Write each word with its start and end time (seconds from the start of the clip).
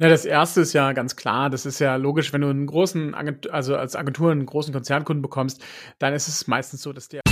Ja, 0.00 0.08
das 0.08 0.24
erste 0.24 0.60
ist 0.60 0.74
ja 0.74 0.92
ganz 0.92 1.16
klar. 1.16 1.50
Das 1.50 1.66
ist 1.66 1.80
ja 1.80 1.96
logisch, 1.96 2.32
wenn 2.32 2.42
du 2.42 2.48
einen 2.48 2.66
großen, 2.66 3.16
Agentur, 3.16 3.52
also 3.52 3.76
als 3.76 3.96
Agentur 3.96 4.30
einen 4.30 4.46
großen 4.46 4.72
Konzernkunden 4.72 5.22
bekommst, 5.22 5.60
dann 5.98 6.14
ist 6.14 6.28
es 6.28 6.46
meistens 6.46 6.82
so, 6.82 6.92
dass 6.92 7.08
der. 7.08 7.22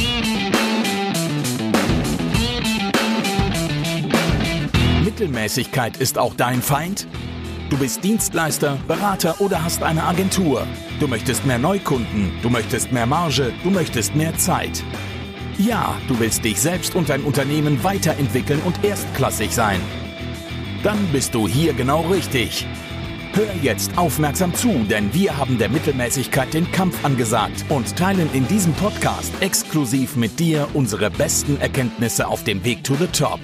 Mittelmäßigkeit 5.04 5.98
ist 5.98 6.18
auch 6.18 6.34
dein 6.34 6.60
Feind? 6.60 7.06
Du 7.70 7.78
bist 7.78 8.02
Dienstleister, 8.02 8.76
Berater 8.88 9.40
oder 9.40 9.62
hast 9.62 9.84
eine 9.84 10.02
Agentur. 10.02 10.66
Du 10.98 11.06
möchtest 11.06 11.46
mehr 11.46 11.58
Neukunden, 11.58 12.32
du 12.42 12.50
möchtest 12.50 12.90
mehr 12.90 13.06
Marge, 13.06 13.52
du 13.62 13.70
möchtest 13.70 14.16
mehr 14.16 14.36
Zeit. 14.38 14.82
Ja, 15.56 15.96
du 16.08 16.18
willst 16.18 16.44
dich 16.44 16.60
selbst 16.60 16.96
und 16.96 17.10
dein 17.10 17.22
Unternehmen 17.22 17.84
weiterentwickeln 17.84 18.60
und 18.64 18.82
erstklassig 18.84 19.54
sein. 19.54 19.80
Dann 20.86 21.08
bist 21.10 21.34
du 21.34 21.48
hier 21.48 21.72
genau 21.72 22.02
richtig. 22.02 22.64
Hör 23.32 23.52
jetzt 23.60 23.98
aufmerksam 23.98 24.54
zu, 24.54 24.68
denn 24.88 25.12
wir 25.12 25.36
haben 25.36 25.58
der 25.58 25.68
Mittelmäßigkeit 25.68 26.54
den 26.54 26.70
Kampf 26.70 27.04
angesagt 27.04 27.64
und 27.70 27.96
teilen 27.96 28.30
in 28.32 28.46
diesem 28.46 28.72
Podcast 28.74 29.32
exklusiv 29.40 30.14
mit 30.14 30.38
dir 30.38 30.68
unsere 30.74 31.10
besten 31.10 31.60
Erkenntnisse 31.60 32.28
auf 32.28 32.44
dem 32.44 32.62
Weg 32.62 32.84
to 32.84 32.94
the 32.94 33.08
Top. 33.08 33.40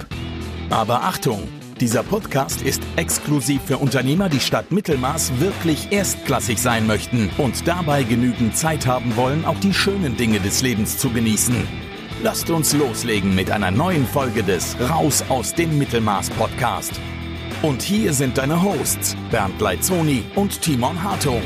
Aber 0.69 1.03
Achtung! 1.03 1.49
Dieser 1.81 2.01
Podcast 2.03 2.61
ist 2.61 2.81
exklusiv 2.95 3.61
für 3.65 3.77
Unternehmer, 3.77 4.29
die 4.29 4.39
statt 4.39 4.71
Mittelmaß 4.71 5.41
wirklich 5.41 5.91
erstklassig 5.91 6.59
sein 6.59 6.87
möchten 6.87 7.29
und 7.37 7.67
dabei 7.67 8.03
genügend 8.03 8.55
Zeit 8.55 8.87
haben 8.87 9.17
wollen, 9.17 9.43
auch 9.43 9.59
die 9.59 9.73
schönen 9.73 10.15
Dinge 10.15 10.39
des 10.39 10.61
Lebens 10.61 10.97
zu 10.97 11.09
genießen. 11.09 11.67
Lasst 12.23 12.49
uns 12.49 12.71
loslegen 12.71 13.35
mit 13.35 13.51
einer 13.51 13.71
neuen 13.71 14.07
Folge 14.07 14.43
des 14.43 14.77
Raus 14.89 15.25
aus 15.27 15.53
dem 15.53 15.77
Mittelmaß 15.77 16.29
Podcast. 16.29 17.01
Und 17.63 17.81
hier 17.81 18.11
sind 18.11 18.37
deine 18.37 18.61
Hosts, 18.61 19.15
Bernd 19.31 19.61
Leitzoni 19.61 20.25
und 20.35 20.61
Timon 20.61 21.01
Hartung. 21.01 21.41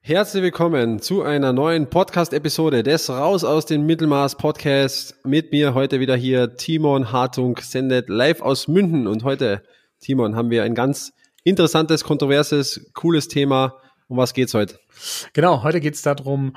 Herzlich 0.00 0.44
willkommen 0.44 1.00
zu 1.00 1.22
einer 1.22 1.52
neuen 1.52 1.90
Podcast-Episode 1.90 2.84
des 2.84 3.10
Raus 3.10 3.42
aus 3.42 3.66
dem 3.66 3.86
Mittelmaß 3.86 4.36
Podcast. 4.36 5.16
Mit 5.24 5.50
mir 5.50 5.74
heute 5.74 5.98
wieder 5.98 6.14
hier 6.14 6.54
Timon 6.54 7.10
Hartung, 7.10 7.58
sendet 7.60 8.08
live 8.08 8.40
aus 8.40 8.68
München. 8.68 9.08
Und 9.08 9.24
heute, 9.24 9.64
Timon, 9.98 10.36
haben 10.36 10.50
wir 10.50 10.62
ein 10.62 10.76
ganz 10.76 11.12
interessantes, 11.42 12.04
kontroverses, 12.04 12.92
cooles 12.94 13.26
Thema. 13.26 13.80
Um 14.06 14.16
was 14.16 14.32
geht's 14.32 14.54
heute? 14.54 14.78
Genau, 15.32 15.64
heute 15.64 15.80
geht's 15.80 16.02
darum, 16.02 16.54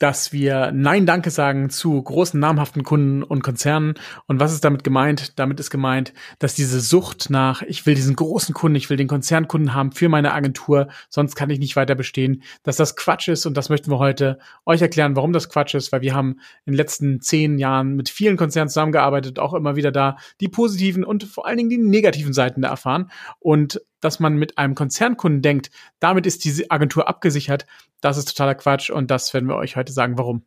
dass 0.00 0.32
wir 0.32 0.72
Nein 0.72 1.06
Danke 1.06 1.30
sagen 1.30 1.70
zu 1.70 2.02
großen 2.02 2.40
namhaften 2.40 2.82
Kunden 2.82 3.22
und 3.22 3.42
Konzernen. 3.42 3.94
Und 4.26 4.40
was 4.40 4.52
ist 4.52 4.64
damit 4.64 4.82
gemeint? 4.82 5.38
Damit 5.38 5.60
ist 5.60 5.70
gemeint, 5.70 6.14
dass 6.38 6.54
diese 6.54 6.80
Sucht 6.80 7.28
nach, 7.28 7.62
ich 7.62 7.84
will 7.84 7.94
diesen 7.94 8.16
großen 8.16 8.54
Kunden, 8.54 8.76
ich 8.76 8.88
will 8.88 8.96
den 8.96 9.08
Konzernkunden 9.08 9.74
haben 9.74 9.92
für 9.92 10.08
meine 10.08 10.32
Agentur, 10.32 10.88
sonst 11.10 11.36
kann 11.36 11.50
ich 11.50 11.58
nicht 11.58 11.76
weiter 11.76 11.94
bestehen, 11.94 12.42
dass 12.62 12.76
das 12.76 12.96
Quatsch 12.96 13.28
ist. 13.28 13.44
Und 13.44 13.56
das 13.58 13.68
möchten 13.68 13.90
wir 13.90 13.98
heute 13.98 14.38
euch 14.64 14.80
erklären, 14.80 15.16
warum 15.16 15.34
das 15.34 15.50
Quatsch 15.50 15.74
ist, 15.74 15.92
weil 15.92 16.00
wir 16.00 16.14
haben 16.14 16.40
in 16.64 16.72
den 16.72 16.76
letzten 16.76 17.20
zehn 17.20 17.58
Jahren 17.58 17.94
mit 17.94 18.08
vielen 18.08 18.38
Konzernen 18.38 18.70
zusammengearbeitet, 18.70 19.38
auch 19.38 19.52
immer 19.52 19.76
wieder 19.76 19.92
da 19.92 20.16
die 20.40 20.48
positiven 20.48 21.04
und 21.04 21.24
vor 21.24 21.46
allen 21.46 21.58
Dingen 21.58 21.70
die 21.70 21.78
negativen 21.78 22.32
Seiten 22.32 22.62
da 22.62 22.70
erfahren. 22.70 23.10
Und 23.38 23.82
dass 24.00 24.20
man 24.20 24.36
mit 24.36 24.58
einem 24.58 24.74
Konzernkunden 24.74 25.42
denkt, 25.42 25.70
damit 25.98 26.26
ist 26.26 26.44
diese 26.44 26.70
Agentur 26.70 27.08
abgesichert, 27.08 27.66
das 28.00 28.16
ist 28.16 28.26
totaler 28.26 28.54
Quatsch 28.54 28.90
und 28.90 29.10
das 29.10 29.32
werden 29.34 29.48
wir 29.48 29.56
euch 29.56 29.76
heute 29.76 29.92
sagen, 29.92 30.18
warum. 30.18 30.42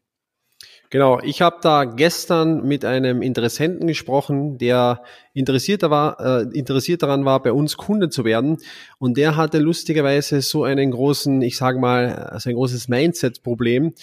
Genau, 0.94 1.20
ich 1.22 1.42
habe 1.42 1.58
da 1.62 1.86
gestern 1.86 2.68
mit 2.68 2.86
einem 2.86 3.24
Interessenten 3.24 3.88
gesprochen, 3.88 4.60
der 4.60 5.02
interessiert, 5.34 5.82
war, 5.82 6.20
äh, 6.20 6.44
interessiert 6.56 7.02
daran 7.02 7.26
war, 7.26 7.42
bei 7.42 7.52
uns 7.52 7.78
Kunde 7.78 8.10
zu 8.10 8.26
werden. 8.26 8.58
Und 9.00 9.18
der 9.18 9.36
hatte 9.36 9.58
lustigerweise 9.58 10.42
so 10.42 10.64
einen 10.66 10.92
großen, 10.92 11.42
ich 11.42 11.58
sage 11.58 11.80
mal, 11.80 12.14
also 12.14 12.52
ein 12.52 12.56
großes 12.56 12.90
Mindset-Problem. 12.90 13.94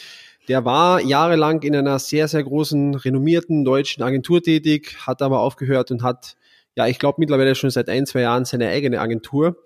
Der 0.48 0.64
war 0.64 1.00
jahrelang 1.00 1.62
in 1.62 1.76
einer 1.76 2.00
sehr, 2.00 2.26
sehr 2.26 2.42
großen, 2.42 2.96
renommierten 2.96 3.64
deutschen 3.64 4.02
Agentur 4.02 4.42
tätig, 4.42 4.96
hat 5.06 5.22
aber 5.22 5.42
aufgehört 5.42 5.92
und 5.92 6.02
hat 6.02 6.34
ja, 6.80 6.86
ich 6.86 6.98
glaube 6.98 7.16
mittlerweile 7.18 7.54
schon 7.54 7.68
seit 7.68 7.90
ein, 7.90 8.06
zwei 8.06 8.22
Jahren 8.22 8.46
seine 8.46 8.68
eigene 8.68 9.00
Agentur. 9.00 9.62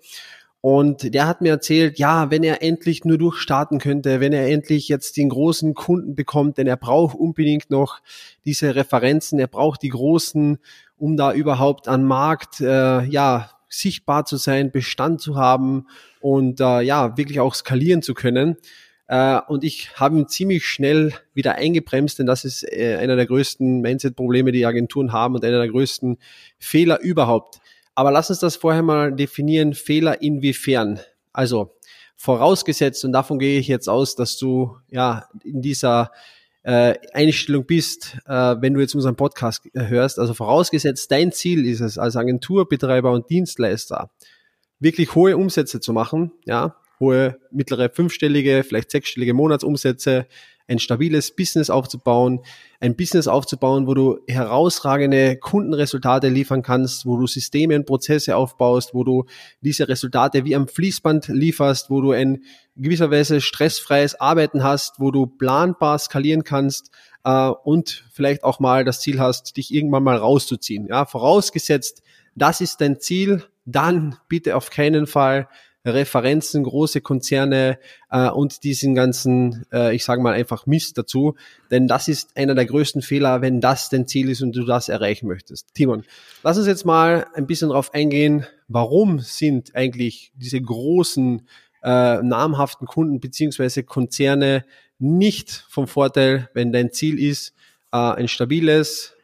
Und 0.59 1.13
der 1.13 1.27
hat 1.27 1.41
mir 1.41 1.51
erzählt, 1.51 1.97
ja, 1.97 2.29
wenn 2.29 2.43
er 2.43 2.61
endlich 2.61 3.05
nur 3.05 3.17
durchstarten 3.17 3.79
könnte, 3.79 4.19
wenn 4.19 4.33
er 4.33 4.49
endlich 4.49 4.89
jetzt 4.89 5.15
den 5.15 5.29
großen 5.29 5.75
Kunden 5.75 6.15
bekommt, 6.15 6.57
denn 6.57 6.67
er 6.67 6.75
braucht 6.75 7.15
unbedingt 7.15 7.69
noch 7.69 7.99
diese 8.43 8.75
Referenzen, 8.75 9.39
er 9.39 9.47
braucht 9.47 9.81
die 9.81 9.89
großen, 9.89 10.57
um 10.97 11.15
da 11.15 11.31
überhaupt 11.33 11.87
an 11.87 12.03
Markt, 12.03 12.59
äh, 12.59 13.03
ja, 13.05 13.51
sichtbar 13.69 14.25
zu 14.25 14.35
sein, 14.35 14.71
Bestand 14.71 15.21
zu 15.21 15.35
haben 15.37 15.87
und 16.19 16.59
äh, 16.59 16.81
ja, 16.81 17.15
wirklich 17.15 17.39
auch 17.39 17.55
skalieren 17.55 18.01
zu 18.01 18.13
können. 18.13 18.57
Äh, 19.07 19.39
und 19.47 19.63
ich 19.63 19.95
habe 19.99 20.17
ihn 20.17 20.27
ziemlich 20.27 20.65
schnell 20.65 21.13
wieder 21.33 21.55
eingebremst, 21.55 22.19
denn 22.19 22.25
das 22.25 22.43
ist 22.45 22.63
äh, 22.63 22.97
einer 22.99 23.15
der 23.15 23.27
größten 23.27 23.81
Mindset-Probleme, 23.81 24.51
die 24.51 24.65
Agenturen 24.65 25.11
haben 25.13 25.35
und 25.35 25.45
einer 25.45 25.59
der 25.59 25.69
größten 25.69 26.17
Fehler 26.57 26.99
überhaupt. 27.01 27.59
Aber 27.93 28.11
lass 28.11 28.29
uns 28.29 28.39
das 28.39 28.55
vorher 28.55 28.83
mal 28.83 29.13
definieren. 29.13 29.73
Fehler 29.73 30.21
inwiefern? 30.21 30.99
Also 31.31 31.75
vorausgesetzt, 32.17 33.05
und 33.05 33.11
davon 33.11 33.39
gehe 33.39 33.59
ich 33.59 33.67
jetzt 33.67 33.87
aus, 33.87 34.15
dass 34.15 34.37
du 34.37 34.77
ja 34.89 35.27
in 35.43 35.61
dieser 35.61 36.11
äh, 36.63 36.95
Einstellung 37.13 37.65
bist, 37.65 38.17
äh, 38.25 38.55
wenn 38.59 38.73
du 38.73 38.79
jetzt 38.79 38.95
unseren 38.95 39.15
Podcast 39.15 39.69
hörst. 39.73 40.17
Also 40.17 40.33
vorausgesetzt, 40.33 41.11
dein 41.11 41.31
Ziel 41.31 41.65
ist 41.65 41.81
es, 41.81 41.97
als 41.97 42.15
Agenturbetreiber 42.15 43.11
und 43.11 43.29
Dienstleister 43.29 44.09
wirklich 44.79 45.15
hohe 45.15 45.37
Umsätze 45.37 45.79
zu 45.79 45.93
machen, 45.93 46.31
ja, 46.45 46.75
hohe, 46.99 47.39
mittlere 47.51 47.89
fünfstellige, 47.89 48.63
vielleicht 48.63 48.91
sechsstellige 48.91 49.33
Monatsumsätze, 49.33 50.27
ein 50.67 50.79
stabiles 50.79 51.35
Business 51.35 51.69
aufzubauen, 51.69 52.41
ein 52.79 52.95
Business 52.95 53.27
aufzubauen, 53.27 53.87
wo 53.87 53.93
du 53.93 54.19
herausragende 54.27 55.37
Kundenresultate 55.37 56.29
liefern 56.29 56.63
kannst, 56.63 57.05
wo 57.05 57.17
du 57.17 57.27
Systeme 57.27 57.75
und 57.75 57.85
Prozesse 57.85 58.35
aufbaust, 58.35 58.93
wo 58.93 59.03
du 59.03 59.25
diese 59.61 59.87
Resultate 59.87 60.43
wie 60.45 60.55
am 60.55 60.67
Fließband 60.67 61.27
lieferst, 61.27 61.89
wo 61.89 62.01
du 62.01 62.11
ein 62.11 62.43
gewisserweise 62.75 63.41
stressfreies 63.41 64.15
Arbeiten 64.15 64.63
hast, 64.63 64.99
wo 64.99 65.11
du 65.11 65.27
planbar 65.27 65.99
skalieren 65.99 66.43
kannst 66.43 66.89
äh, 67.23 67.49
und 67.63 68.05
vielleicht 68.11 68.43
auch 68.43 68.59
mal 68.59 68.83
das 68.83 69.01
Ziel 69.01 69.19
hast, 69.19 69.57
dich 69.57 69.73
irgendwann 69.73 70.03
mal 70.03 70.17
rauszuziehen. 70.17 70.87
Ja, 70.87 71.05
vorausgesetzt, 71.05 72.01
das 72.35 72.59
ist 72.59 72.81
dein 72.81 72.99
Ziel, 72.99 73.43
dann 73.65 74.17
bitte 74.27 74.55
auf 74.55 74.69
keinen 74.69 75.07
Fall 75.07 75.47
Referenzen, 75.85 76.63
große 76.63 77.01
Konzerne 77.01 77.77
äh, 78.09 78.29
und 78.29 78.63
diesen 78.63 78.95
ganzen, 78.95 79.65
äh, 79.71 79.95
ich 79.95 80.03
sage 80.03 80.21
mal 80.21 80.33
einfach 80.33 80.65
Mist 80.65 80.97
dazu. 80.97 81.35
Denn 81.71 81.87
das 81.87 82.07
ist 82.07 82.35
einer 82.35 82.55
der 82.55 82.65
größten 82.65 83.01
Fehler, 83.01 83.41
wenn 83.41 83.61
das 83.61 83.89
dein 83.89 84.07
Ziel 84.07 84.29
ist 84.29 84.41
und 84.41 84.55
du 84.55 84.65
das 84.65 84.89
erreichen 84.89 85.27
möchtest. 85.27 85.73
Timon, 85.73 86.03
lass 86.43 86.57
uns 86.57 86.67
jetzt 86.67 86.85
mal 86.85 87.27
ein 87.33 87.47
bisschen 87.47 87.69
darauf 87.69 87.93
eingehen, 87.93 88.45
warum 88.67 89.19
sind 89.19 89.75
eigentlich 89.75 90.31
diese 90.35 90.61
großen 90.61 91.47
äh, 91.83 92.21
namhaften 92.21 92.87
Kunden 92.87 93.19
beziehungsweise 93.19 93.83
Konzerne 93.83 94.65
nicht 94.97 95.65
vom 95.69 95.87
Vorteil, 95.87 96.49
wenn 96.53 96.71
dein 96.71 96.91
Ziel 96.91 97.19
ist, 97.19 97.53
äh, 97.91 97.97
ein 97.97 98.27
stabiles, 98.27 99.14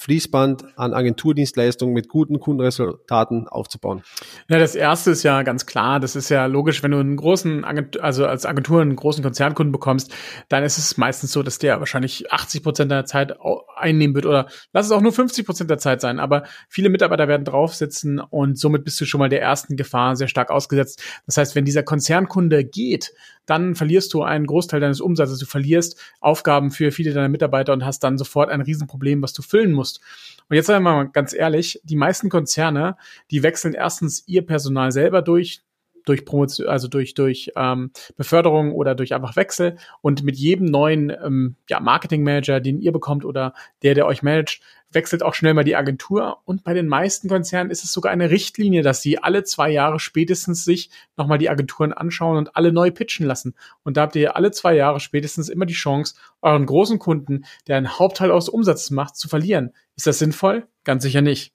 Fließband 0.00 0.78
an 0.78 0.94
Agenturdienstleistungen 0.94 1.92
mit 1.92 2.08
guten 2.08 2.40
Kundenresultaten 2.40 3.46
aufzubauen? 3.48 4.02
Ja, 4.48 4.58
das 4.58 4.74
erste 4.74 5.10
ist 5.10 5.24
ja 5.24 5.42
ganz 5.42 5.66
klar. 5.66 6.00
Das 6.00 6.16
ist 6.16 6.30
ja 6.30 6.46
logisch, 6.46 6.82
wenn 6.82 6.92
du 6.92 6.98
einen 7.00 7.16
großen, 7.16 7.66
Agentur, 7.66 8.02
also 8.02 8.24
als 8.24 8.46
Agentur 8.46 8.80
einen 8.80 8.96
großen 8.96 9.22
Konzernkunden 9.22 9.72
bekommst, 9.72 10.10
dann 10.48 10.64
ist 10.64 10.78
es 10.78 10.96
meistens 10.96 11.32
so, 11.32 11.42
dass 11.42 11.58
der 11.58 11.80
wahrscheinlich 11.80 12.32
80 12.32 12.62
Prozent 12.62 12.90
der 12.90 13.04
Zeit 13.04 13.36
einnehmen 13.76 14.14
wird 14.14 14.24
oder 14.24 14.48
lass 14.72 14.86
es 14.86 14.92
auch 14.92 15.02
nur 15.02 15.12
50 15.12 15.44
Prozent 15.44 15.68
der 15.68 15.76
Zeit 15.76 16.00
sein. 16.00 16.18
Aber 16.18 16.44
viele 16.70 16.88
Mitarbeiter 16.88 17.28
werden 17.28 17.44
drauf 17.44 17.74
sitzen 17.74 18.20
und 18.20 18.58
somit 18.58 18.84
bist 18.84 18.98
du 19.02 19.04
schon 19.04 19.18
mal 19.18 19.28
der 19.28 19.42
ersten 19.42 19.76
Gefahr 19.76 20.16
sehr 20.16 20.28
stark 20.28 20.50
ausgesetzt. 20.50 21.02
Das 21.26 21.36
heißt, 21.36 21.54
wenn 21.54 21.66
dieser 21.66 21.82
Konzernkunde 21.82 22.64
geht, 22.64 23.12
dann 23.46 23.74
verlierst 23.74 24.14
du 24.14 24.22
einen 24.22 24.46
Großteil 24.46 24.80
deines 24.80 25.00
Umsatzes. 25.00 25.38
Du 25.38 25.46
verlierst 25.46 26.00
Aufgaben 26.20 26.70
für 26.70 26.92
viele 26.92 27.12
deiner 27.12 27.28
Mitarbeiter 27.28 27.72
und 27.72 27.84
hast 27.84 28.04
dann 28.04 28.18
sofort 28.18 28.50
ein 28.50 28.60
Riesenproblem, 28.60 29.22
was 29.22 29.32
du 29.32 29.42
füllen 29.42 29.72
musst. 29.72 30.00
Und 30.48 30.56
jetzt 30.56 30.66
sagen 30.66 30.84
wir 30.84 30.92
mal 30.92 31.08
ganz 31.08 31.32
ehrlich, 31.32 31.80
die 31.84 31.96
meisten 31.96 32.28
Konzerne, 32.28 32.96
die 33.30 33.42
wechseln 33.42 33.74
erstens 33.74 34.22
ihr 34.26 34.46
Personal 34.46 34.92
selber 34.92 35.22
durch, 35.22 35.62
durch 36.04 36.24
Promotion, 36.24 36.68
also 36.68 36.88
durch, 36.88 37.14
durch 37.14 37.52
ähm, 37.56 37.90
Beförderung 38.16 38.72
oder 38.72 38.94
durch 38.94 39.14
einfach 39.14 39.36
Wechsel. 39.36 39.76
Und 40.00 40.22
mit 40.22 40.36
jedem 40.36 40.66
neuen 40.66 41.10
ähm, 41.10 41.56
ja, 41.68 41.80
Marketing-Manager, 41.80 42.60
den 42.60 42.80
ihr 42.80 42.92
bekommt 42.92 43.24
oder 43.24 43.54
der, 43.82 43.94
der 43.94 44.06
euch 44.06 44.22
managt, 44.22 44.60
wechselt 44.92 45.22
auch 45.22 45.34
schnell 45.34 45.54
mal 45.54 45.64
die 45.64 45.76
Agentur. 45.76 46.38
Und 46.44 46.64
bei 46.64 46.74
den 46.74 46.88
meisten 46.88 47.28
Konzernen 47.28 47.70
ist 47.70 47.84
es 47.84 47.92
sogar 47.92 48.12
eine 48.12 48.30
Richtlinie, 48.30 48.82
dass 48.82 49.02
sie 49.02 49.18
alle 49.18 49.44
zwei 49.44 49.70
Jahre 49.70 50.00
spätestens 50.00 50.64
sich 50.64 50.90
nochmal 51.16 51.38
die 51.38 51.50
Agenturen 51.50 51.92
anschauen 51.92 52.36
und 52.36 52.56
alle 52.56 52.72
neu 52.72 52.90
pitchen 52.90 53.26
lassen. 53.26 53.54
Und 53.82 53.96
da 53.96 54.02
habt 54.02 54.16
ihr 54.16 54.36
alle 54.36 54.50
zwei 54.50 54.74
Jahre 54.74 55.00
spätestens 55.00 55.48
immer 55.48 55.66
die 55.66 55.74
Chance, 55.74 56.14
euren 56.42 56.66
großen 56.66 56.98
Kunden, 56.98 57.44
der 57.66 57.76
einen 57.76 57.98
Hauptteil 57.98 58.30
aus 58.30 58.48
Umsatzes 58.48 58.90
macht, 58.90 59.16
zu 59.16 59.28
verlieren. 59.28 59.72
Ist 59.96 60.06
das 60.06 60.18
sinnvoll? 60.18 60.66
Ganz 60.84 61.02
sicher 61.02 61.22
nicht. 61.22 61.52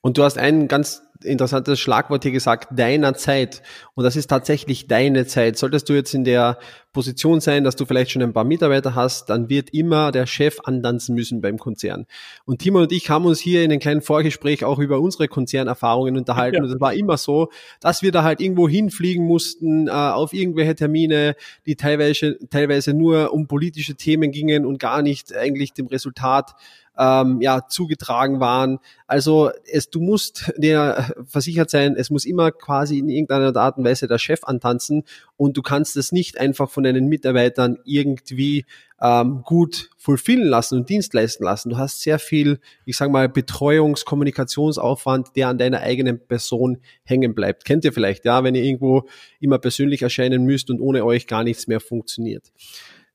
Und 0.00 0.18
du 0.18 0.24
hast 0.24 0.38
ein 0.38 0.68
ganz 0.68 1.02
interessantes 1.24 1.80
Schlagwort 1.80 2.22
hier 2.22 2.32
gesagt, 2.32 2.68
deiner 2.78 3.14
Zeit. 3.14 3.62
Und 3.94 4.04
das 4.04 4.16
ist 4.16 4.28
tatsächlich 4.28 4.86
deine 4.86 5.26
Zeit. 5.26 5.58
Solltest 5.58 5.88
du 5.88 5.94
jetzt 5.94 6.14
in 6.14 6.24
der 6.24 6.58
Position 6.92 7.40
sein, 7.40 7.64
dass 7.64 7.76
du 7.76 7.86
vielleicht 7.86 8.10
schon 8.10 8.22
ein 8.22 8.32
paar 8.32 8.44
Mitarbeiter 8.44 8.94
hast, 8.94 9.30
dann 9.30 9.48
wird 9.48 9.70
immer 9.70 10.12
der 10.12 10.26
Chef 10.26 10.58
andanzen 10.64 11.14
müssen 11.14 11.40
beim 11.40 11.58
Konzern. 11.58 12.06
Und 12.44 12.58
Timo 12.58 12.80
und 12.80 12.92
ich 12.92 13.08
haben 13.08 13.24
uns 13.24 13.40
hier 13.40 13.64
in 13.64 13.70
einem 13.70 13.80
kleinen 13.80 14.02
Vorgespräch 14.02 14.64
auch 14.64 14.78
über 14.78 15.00
unsere 15.00 15.28
Konzernerfahrungen 15.28 16.16
unterhalten. 16.16 16.56
Ja. 16.56 16.62
Und 16.62 16.70
es 16.70 16.80
war 16.80 16.92
immer 16.92 17.16
so, 17.16 17.48
dass 17.80 18.02
wir 18.02 18.12
da 18.12 18.22
halt 18.22 18.40
irgendwo 18.40 18.68
hinfliegen 18.68 19.26
mussten, 19.26 19.88
äh, 19.88 19.90
auf 19.90 20.34
irgendwelche 20.34 20.74
Termine, 20.74 21.34
die 21.66 21.76
teilweise, 21.76 22.38
teilweise 22.50 22.92
nur 22.92 23.32
um 23.32 23.46
politische 23.46 23.94
Themen 23.94 24.30
gingen 24.30 24.66
und 24.66 24.78
gar 24.78 25.02
nicht 25.02 25.34
eigentlich 25.34 25.72
dem 25.72 25.86
Resultat 25.86 26.54
ähm, 26.98 27.40
ja, 27.40 27.66
zugetragen 27.68 28.40
waren. 28.40 28.78
Also 29.06 29.50
es, 29.70 29.90
du 29.90 30.00
musst 30.00 30.52
dir 30.56 31.12
versichert 31.26 31.70
sein, 31.70 31.96
es 31.96 32.10
muss 32.10 32.24
immer 32.24 32.52
quasi 32.52 32.98
in 32.98 33.08
irgendeiner 33.08 33.56
Art 33.56 33.78
und 33.78 33.84
Weise 33.84 34.06
der 34.06 34.18
Chef 34.18 34.44
antanzen 34.44 35.04
und 35.36 35.56
du 35.56 35.62
kannst 35.62 35.96
es 35.96 36.12
nicht 36.12 36.38
einfach 36.38 36.70
von 36.70 36.84
deinen 36.84 37.08
Mitarbeitern 37.08 37.78
irgendwie 37.84 38.66
ähm, 39.00 39.42
gut 39.42 39.90
fulfillen 39.96 40.46
lassen 40.46 40.78
und 40.78 40.88
Dienst 40.88 41.12
leisten 41.12 41.44
lassen. 41.44 41.70
Du 41.70 41.78
hast 41.78 42.02
sehr 42.02 42.18
viel, 42.18 42.60
ich 42.84 42.96
sage 42.96 43.10
mal, 43.10 43.26
Betreuungs-, 43.26 44.04
Kommunikationsaufwand, 44.04 45.34
der 45.34 45.48
an 45.48 45.58
deiner 45.58 45.80
eigenen 45.80 46.24
Person 46.24 46.78
hängen 47.02 47.34
bleibt. 47.34 47.64
Kennt 47.64 47.84
ihr 47.84 47.92
vielleicht, 47.92 48.24
ja, 48.24 48.44
wenn 48.44 48.54
ihr 48.54 48.62
irgendwo 48.62 49.08
immer 49.40 49.58
persönlich 49.58 50.02
erscheinen 50.02 50.44
müsst 50.44 50.70
und 50.70 50.80
ohne 50.80 51.04
euch 51.04 51.26
gar 51.26 51.42
nichts 51.42 51.66
mehr 51.66 51.80
funktioniert. 51.80 52.52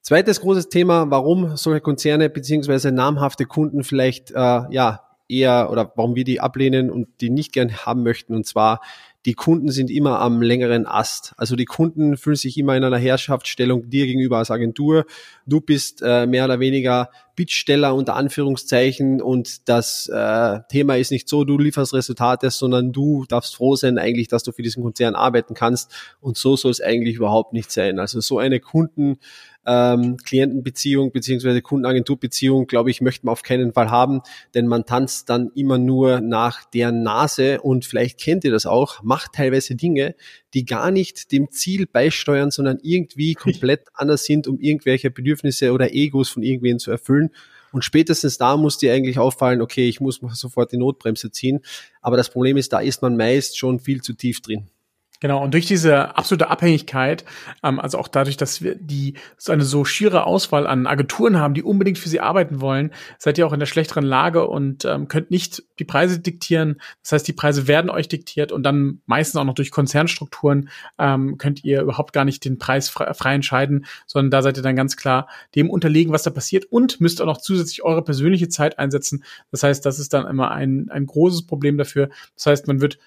Zweites 0.01 0.39
großes 0.41 0.69
Thema, 0.69 1.11
warum 1.11 1.57
solche 1.57 1.81
Konzerne 1.81 2.29
beziehungsweise 2.29 2.91
namhafte 2.91 3.45
Kunden 3.45 3.83
vielleicht 3.83 4.31
äh, 4.31 4.35
ja 4.35 5.01
eher 5.29 5.69
oder 5.71 5.91
warum 5.95 6.15
wir 6.15 6.23
die 6.23 6.39
ablehnen 6.39 6.89
und 6.89 7.07
die 7.21 7.29
nicht 7.29 7.51
gern 7.51 7.85
haben 7.85 8.03
möchten. 8.03 8.33
Und 8.33 8.45
zwar 8.45 8.79
die 9.25 9.33
Kunden 9.33 9.71
sind 9.71 9.91
immer 9.91 10.21
am 10.21 10.41
längeren 10.41 10.85
Ast. 10.85 11.33
Also 11.35 11.57
die 11.57 11.65
Kunden 11.65 12.15
fühlen 12.15 12.38
sich 12.38 12.57
immer 12.57 12.77
in 12.77 12.83
einer 12.85 12.97
Herrschaftsstellung 12.97 13.89
dir 13.89 14.05
gegenüber 14.05 14.38
als 14.38 14.51
Agentur. 14.51 15.05
Du 15.45 15.59
bist 15.59 16.01
äh, 16.01 16.25
mehr 16.25 16.45
oder 16.45 16.61
weniger 16.61 17.09
Bittsteller 17.35 17.94
unter 17.94 18.15
Anführungszeichen 18.15 19.21
und 19.21 19.67
das 19.67 20.07
äh, 20.07 20.59
Thema 20.69 20.95
ist 20.95 21.11
nicht 21.11 21.27
so, 21.27 21.44
du 21.44 21.57
lieferst 21.57 21.94
Resultate, 21.94 22.49
sondern 22.51 22.94
du 22.94 23.25
darfst 23.27 23.57
froh 23.57 23.75
sein 23.75 23.97
eigentlich, 23.97 24.29
dass 24.29 24.44
du 24.44 24.53
für 24.53 24.63
diesen 24.63 24.81
Konzern 24.81 25.13
arbeiten 25.13 25.53
kannst 25.55 25.94
und 26.21 26.38
so 26.38 26.55
soll 26.55 26.71
es 26.71 26.79
eigentlich 26.79 27.17
überhaupt 27.17 27.51
nicht 27.51 27.69
sein. 27.69 27.99
Also 27.99 28.21
so 28.21 28.39
eine 28.39 28.61
Kunden 28.61 29.19
ähm, 29.67 30.15
Klientenbeziehung 30.17 31.11
beziehungsweise 31.11 31.61
Kundenagenturbeziehung, 31.61 32.67
glaube 32.67 32.89
ich, 32.89 33.01
möchten 33.01 33.27
wir 33.27 33.33
auf 33.33 33.43
keinen 33.43 33.73
Fall 33.73 33.91
haben, 33.91 34.21
denn 34.55 34.65
man 34.65 34.85
tanzt 34.85 35.29
dann 35.29 35.51
immer 35.55 35.77
nur 35.77 36.21
nach 36.21 36.63
der 36.65 36.93
Nase 36.93 37.61
und 37.61 37.85
vielleicht 37.85 38.19
kennt 38.19 38.45
ihr 38.45 38.51
das 38.51 38.65
auch, 38.65 39.03
macht 39.03 39.33
teilweise 39.33 39.75
Dinge, 39.75 40.15
die 40.53 40.65
gar 40.65 40.89
nicht 40.89 41.33
dem 41.33 41.51
Ziel 41.51 41.85
beisteuern, 41.85 42.49
sondern 42.49 42.79
irgendwie 42.81 43.33
komplett 43.35 43.87
anders 43.93 44.23
sind, 44.23 44.47
um 44.47 44.57
irgendwelche 44.59 45.11
Bedürfnisse 45.11 45.73
oder 45.73 45.93
Egos 45.93 46.29
von 46.29 46.43
irgendwen 46.43 46.79
zu 46.79 46.89
erfüllen. 46.89 47.31
Und 47.73 47.83
spätestens 47.83 48.37
da 48.37 48.55
muss 48.55 48.77
dir 48.77 48.93
eigentlich 48.93 49.19
auffallen, 49.19 49.61
okay, 49.61 49.89
ich 49.89 49.99
muss 49.99 50.21
sofort 50.33 50.71
die 50.71 50.77
Notbremse 50.77 51.31
ziehen. 51.31 51.59
Aber 52.01 52.15
das 52.15 52.29
Problem 52.29 52.55
ist, 52.55 52.71
da 52.71 52.79
ist 52.79 53.01
man 53.01 53.17
meist 53.17 53.57
schon 53.57 53.81
viel 53.81 54.01
zu 54.01 54.13
tief 54.13 54.41
drin. 54.41 54.69
Genau, 55.19 55.43
und 55.43 55.53
durch 55.53 55.65
diese 55.65 56.15
absolute 56.15 56.49
Abhängigkeit, 56.49 57.25
ähm, 57.63 57.79
also 57.79 57.97
auch 57.97 58.07
dadurch, 58.07 58.37
dass 58.37 58.61
wir 58.61 58.75
die 58.75 59.15
so 59.37 59.51
eine 59.51 59.63
so 59.63 59.83
schiere 59.83 60.25
Auswahl 60.25 60.67
an 60.67 60.85
Agenturen 60.85 61.37
haben, 61.37 61.55
die 61.55 61.63
unbedingt 61.63 61.97
für 61.97 62.09
sie 62.09 62.19
arbeiten 62.19 62.61
wollen, 62.61 62.91
seid 63.17 63.37
ihr 63.37 63.47
auch 63.47 63.53
in 63.53 63.59
der 63.59 63.65
schlechteren 63.65 64.05
Lage 64.05 64.47
und 64.47 64.85
ähm, 64.85 65.07
könnt 65.07 65.31
nicht 65.31 65.63
die 65.79 65.85
Preise 65.85 66.19
diktieren. 66.19 66.79
Das 67.01 67.13
heißt, 67.13 67.27
die 67.27 67.33
Preise 67.33 67.67
werden 67.67 67.89
euch 67.89 68.07
diktiert 68.07 68.51
und 68.51 68.63
dann 68.63 69.01
meistens 69.07 69.39
auch 69.39 69.45
noch 69.45 69.55
durch 69.55 69.71
Konzernstrukturen 69.71 70.69
ähm, 70.99 71.37
könnt 71.37 71.63
ihr 71.63 71.81
überhaupt 71.81 72.13
gar 72.13 72.25
nicht 72.25 72.45
den 72.45 72.59
Preis 72.59 72.89
frei, 72.89 73.13
frei 73.13 73.33
entscheiden, 73.33 73.85
sondern 74.05 74.29
da 74.29 74.41
seid 74.43 74.57
ihr 74.57 74.63
dann 74.63 74.75
ganz 74.75 74.97
klar 74.97 75.27
dem 75.55 75.69
unterlegen, 75.69 76.13
was 76.13 76.23
da 76.23 76.29
passiert 76.29 76.65
und 76.65 77.01
müsst 77.01 77.21
auch 77.21 77.25
noch 77.25 77.39
zusätzlich 77.39 77.83
eure 77.83 78.03
persönliche 78.03 78.49
Zeit 78.49 78.77
einsetzen. 78.77 79.23
Das 79.51 79.63
heißt, 79.63 79.83
das 79.83 79.97
ist 79.97 80.13
dann 80.13 80.27
immer 80.27 80.51
ein, 80.51 80.89
ein 80.91 81.07
großes 81.07 81.47
Problem 81.47 81.77
dafür. 81.77 82.09
Das 82.35 82.45
heißt, 82.45 82.67
man 82.67 82.81
wird 82.81 82.99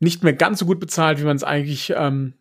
nicht 0.00 0.22
mehr 0.22 0.32
ganz 0.32 0.60
so 0.60 0.66
gut 0.66 0.80
bezahlt, 0.80 1.20
wie 1.20 1.24
man 1.24 1.36
es 1.36 1.44
eigentlich 1.44 1.92
ähm, 1.96 2.34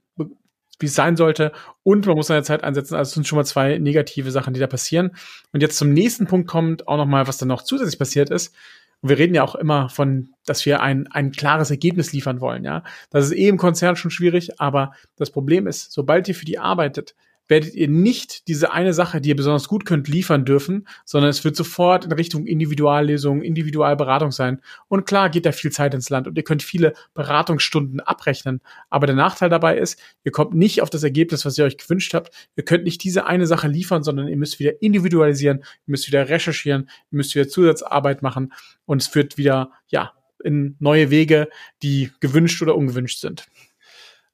wie 0.79 0.85
es 0.85 0.95
sein 0.95 1.17
sollte. 1.17 1.51
Und 1.83 2.05
man 2.05 2.15
muss 2.15 2.27
seine 2.27 2.43
Zeit 2.43 2.63
einsetzen. 2.63 2.95
Also 2.95 3.09
es 3.09 3.13
sind 3.13 3.27
schon 3.27 3.37
mal 3.37 3.45
zwei 3.45 3.77
negative 3.77 4.31
Sachen, 4.31 4.53
die 4.53 4.59
da 4.59 4.67
passieren. 4.67 5.11
Und 5.51 5.61
jetzt 5.61 5.77
zum 5.77 5.91
nächsten 5.91 6.27
Punkt 6.27 6.47
kommt 6.47 6.87
auch 6.87 6.97
noch 6.97 7.05
mal, 7.05 7.27
was 7.27 7.37
dann 7.37 7.47
noch 7.47 7.63
zusätzlich 7.63 7.99
passiert 7.99 8.29
ist. 8.29 8.53
Und 9.01 9.09
wir 9.09 9.17
reden 9.17 9.35
ja 9.35 9.43
auch 9.43 9.55
immer 9.55 9.89
von, 9.89 10.29
dass 10.45 10.65
wir 10.65 10.81
ein, 10.81 11.07
ein 11.07 11.31
klares 11.31 11.69
Ergebnis 11.69 12.13
liefern 12.13 12.41
wollen, 12.41 12.63
ja. 12.63 12.83
Das 13.11 13.25
ist 13.25 13.31
eh 13.31 13.47
im 13.47 13.57
Konzern 13.57 13.95
schon 13.95 14.09
schwierig, 14.09 14.59
aber 14.59 14.91
das 15.17 15.29
Problem 15.29 15.67
ist, 15.67 15.91
sobald 15.91 16.27
ihr 16.27 16.33
für 16.33 16.45
die 16.45 16.57
arbeitet, 16.57 17.13
werdet 17.47 17.73
ihr 17.73 17.87
nicht 17.87 18.47
diese 18.47 18.71
eine 18.71 18.93
Sache, 18.93 19.21
die 19.21 19.29
ihr 19.29 19.35
besonders 19.35 19.67
gut 19.67 19.85
könnt, 19.85 20.07
liefern 20.07 20.45
dürfen, 20.45 20.87
sondern 21.05 21.29
es 21.29 21.43
wird 21.43 21.55
sofort 21.55 22.05
in 22.05 22.11
Richtung 22.11 22.45
Individuallösung, 22.45 23.41
Individualberatung 23.41 24.31
sein. 24.31 24.61
Und 24.87 25.05
klar 25.05 25.29
geht 25.29 25.45
da 25.45 25.51
viel 25.51 25.71
Zeit 25.71 25.93
ins 25.93 26.09
Land 26.09 26.27
und 26.27 26.37
ihr 26.37 26.43
könnt 26.43 26.63
viele 26.63 26.93
Beratungsstunden 27.13 27.99
abrechnen. 27.99 28.61
Aber 28.89 29.07
der 29.07 29.15
Nachteil 29.15 29.49
dabei 29.49 29.77
ist, 29.77 29.99
ihr 30.23 30.31
kommt 30.31 30.53
nicht 30.53 30.81
auf 30.81 30.89
das 30.89 31.03
Ergebnis, 31.03 31.45
was 31.45 31.57
ihr 31.57 31.65
euch 31.65 31.77
gewünscht 31.77 32.13
habt. 32.13 32.31
Ihr 32.55 32.63
könnt 32.63 32.83
nicht 32.83 33.03
diese 33.03 33.25
eine 33.25 33.47
Sache 33.47 33.67
liefern, 33.67 34.03
sondern 34.03 34.27
ihr 34.27 34.37
müsst 34.37 34.59
wieder 34.59 34.81
individualisieren, 34.81 35.59
ihr 35.59 35.91
müsst 35.91 36.07
wieder 36.07 36.29
recherchieren, 36.29 36.89
ihr 37.11 37.17
müsst 37.17 37.35
wieder 37.35 37.47
Zusatzarbeit 37.47 38.21
machen 38.21 38.53
und 38.85 39.01
es 39.01 39.07
führt 39.07 39.37
wieder, 39.37 39.71
ja, 39.87 40.13
in 40.43 40.75
neue 40.79 41.09
Wege, 41.09 41.49
die 41.81 42.11
gewünscht 42.19 42.61
oder 42.61 42.75
ungewünscht 42.75 43.19
sind. 43.19 43.47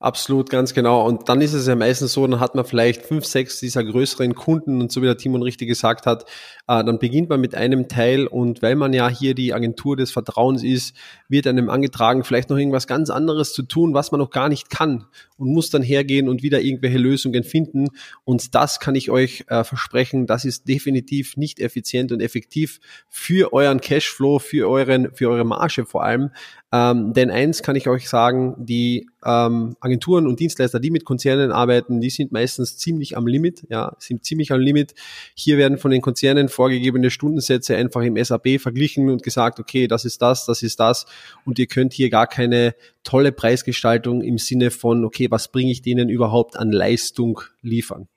Absolut, 0.04 0.50
ganz 0.50 0.74
genau. 0.74 1.08
Und 1.08 1.30
dann 1.30 1.40
ist 1.40 1.54
es 1.54 1.66
ja 1.66 1.76
meistens 1.78 2.12
so, 2.12 2.28
dann 2.28 2.42
hat 2.42 2.56
man 2.56 2.66
vielleicht 2.66 3.04
fünf, 3.04 3.24
sechs 3.24 3.62
dieser 3.62 3.86
größeren 3.86 4.36
Kunden 4.36 4.82
und 4.82 4.92
so 4.92 5.02
wie 5.02 5.06
der 5.06 5.16
Timon 5.16 5.42
richtig 5.42 5.70
gesagt 5.70 6.06
hat, 6.06 6.24
äh, 6.68 6.84
dann 6.84 7.00
beginnt 7.00 7.30
man 7.30 7.40
mit 7.40 7.56
einem 7.56 7.88
Teil 7.88 8.28
und 8.28 8.62
weil 8.62 8.76
man 8.76 8.92
ja 8.92 9.08
hier 9.08 9.34
die 9.34 9.54
Agentur 9.54 9.96
des 9.96 10.12
Vertrauens 10.12 10.62
ist, 10.62 10.94
wird 11.30 11.48
einem 11.48 11.70
angetragen, 11.70 12.26
vielleicht 12.26 12.50
noch 12.50 12.58
irgendwas 12.58 12.86
ganz 12.86 13.10
anderes 13.10 13.54
zu 13.54 13.64
tun, 13.64 13.94
was 13.94 14.12
man 14.12 14.20
noch 14.20 14.30
gar 14.30 14.50
nicht 14.50 14.70
kann 14.70 15.06
und 15.38 15.54
muss 15.54 15.70
dann 15.70 15.84
hergehen 15.84 16.28
und 16.28 16.44
wieder 16.44 16.60
irgendwelche 16.60 16.98
Lösungen 16.98 17.46
finden. 17.46 17.88
Und 18.26 18.56
das 18.56 18.82
kann 18.82 18.96
ich 18.96 19.10
euch 19.10 19.46
äh, 19.48 19.64
versprechen, 19.64 20.28
das 20.28 20.44
ist 20.44 20.68
definitiv 20.68 21.38
nicht 21.38 21.62
effizient 21.62 22.12
und 22.12 22.20
effektiv 22.20 22.82
für 23.08 23.54
euren 23.54 23.80
Cashflow, 23.80 24.40
für 24.40 24.70
euren, 24.70 25.16
für 25.16 25.30
eure 25.30 25.46
Marge 25.46 25.86
vor 25.86 26.04
allem. 26.04 26.32
Ähm, 26.74 27.14
denn 27.14 27.32
eins 27.32 27.64
kann 27.64 27.78
ich 27.78 27.88
euch 27.88 28.10
sagen, 28.10 28.56
die 28.58 29.08
ähm, 29.26 29.76
Agenturen 29.80 30.28
und 30.28 30.40
Dienstleister, 30.40 30.80
die 30.80 30.92
mit 30.92 31.06
Konzernen 31.06 31.52
arbeiten, 31.52 32.02
die 32.02 32.10
sind 32.10 32.32
meistens 32.32 32.78
ziemlich 32.78 33.18
am 33.18 33.28
Limit, 33.28 33.64
ja, 33.70 33.96
sind 34.00 34.24
ziemlich 34.26 34.52
am 34.52 34.60
Limit. 34.60 34.94
Hier 35.36 35.58
werden 35.58 35.78
von 35.78 35.92
den 35.92 36.02
Konzernen 36.02 36.50
vorgegebene 36.50 37.10
Stundensätze 37.10 37.76
einfach 37.76 38.02
im 38.02 38.22
SAP 38.24 38.60
verglichen 38.60 39.10
und 39.10 39.24
gesagt, 39.24 39.60
okay, 39.60 39.88
das 39.88 40.06
ist 40.06 40.22
das, 40.22 40.46
das 40.46 40.64
ist 40.64 40.80
das 40.80 41.06
und 41.46 41.60
ihr 41.60 41.68
könnt 41.68 41.94
hier 41.94 42.10
gar 42.10 42.28
keine 42.28 42.76
tolle 43.04 43.32
Preisgestaltung 43.32 44.22
im 44.22 44.38
Sinne 44.38 44.72
von, 44.72 45.06
okay, 45.06 45.30
was 45.30 45.52
bringe 45.52 45.72
ich 45.72 45.82
denen 45.82 46.10
überhaupt 46.10 46.58
an 46.58 46.72
Leistung 46.72 47.42
liefern. 47.62 48.08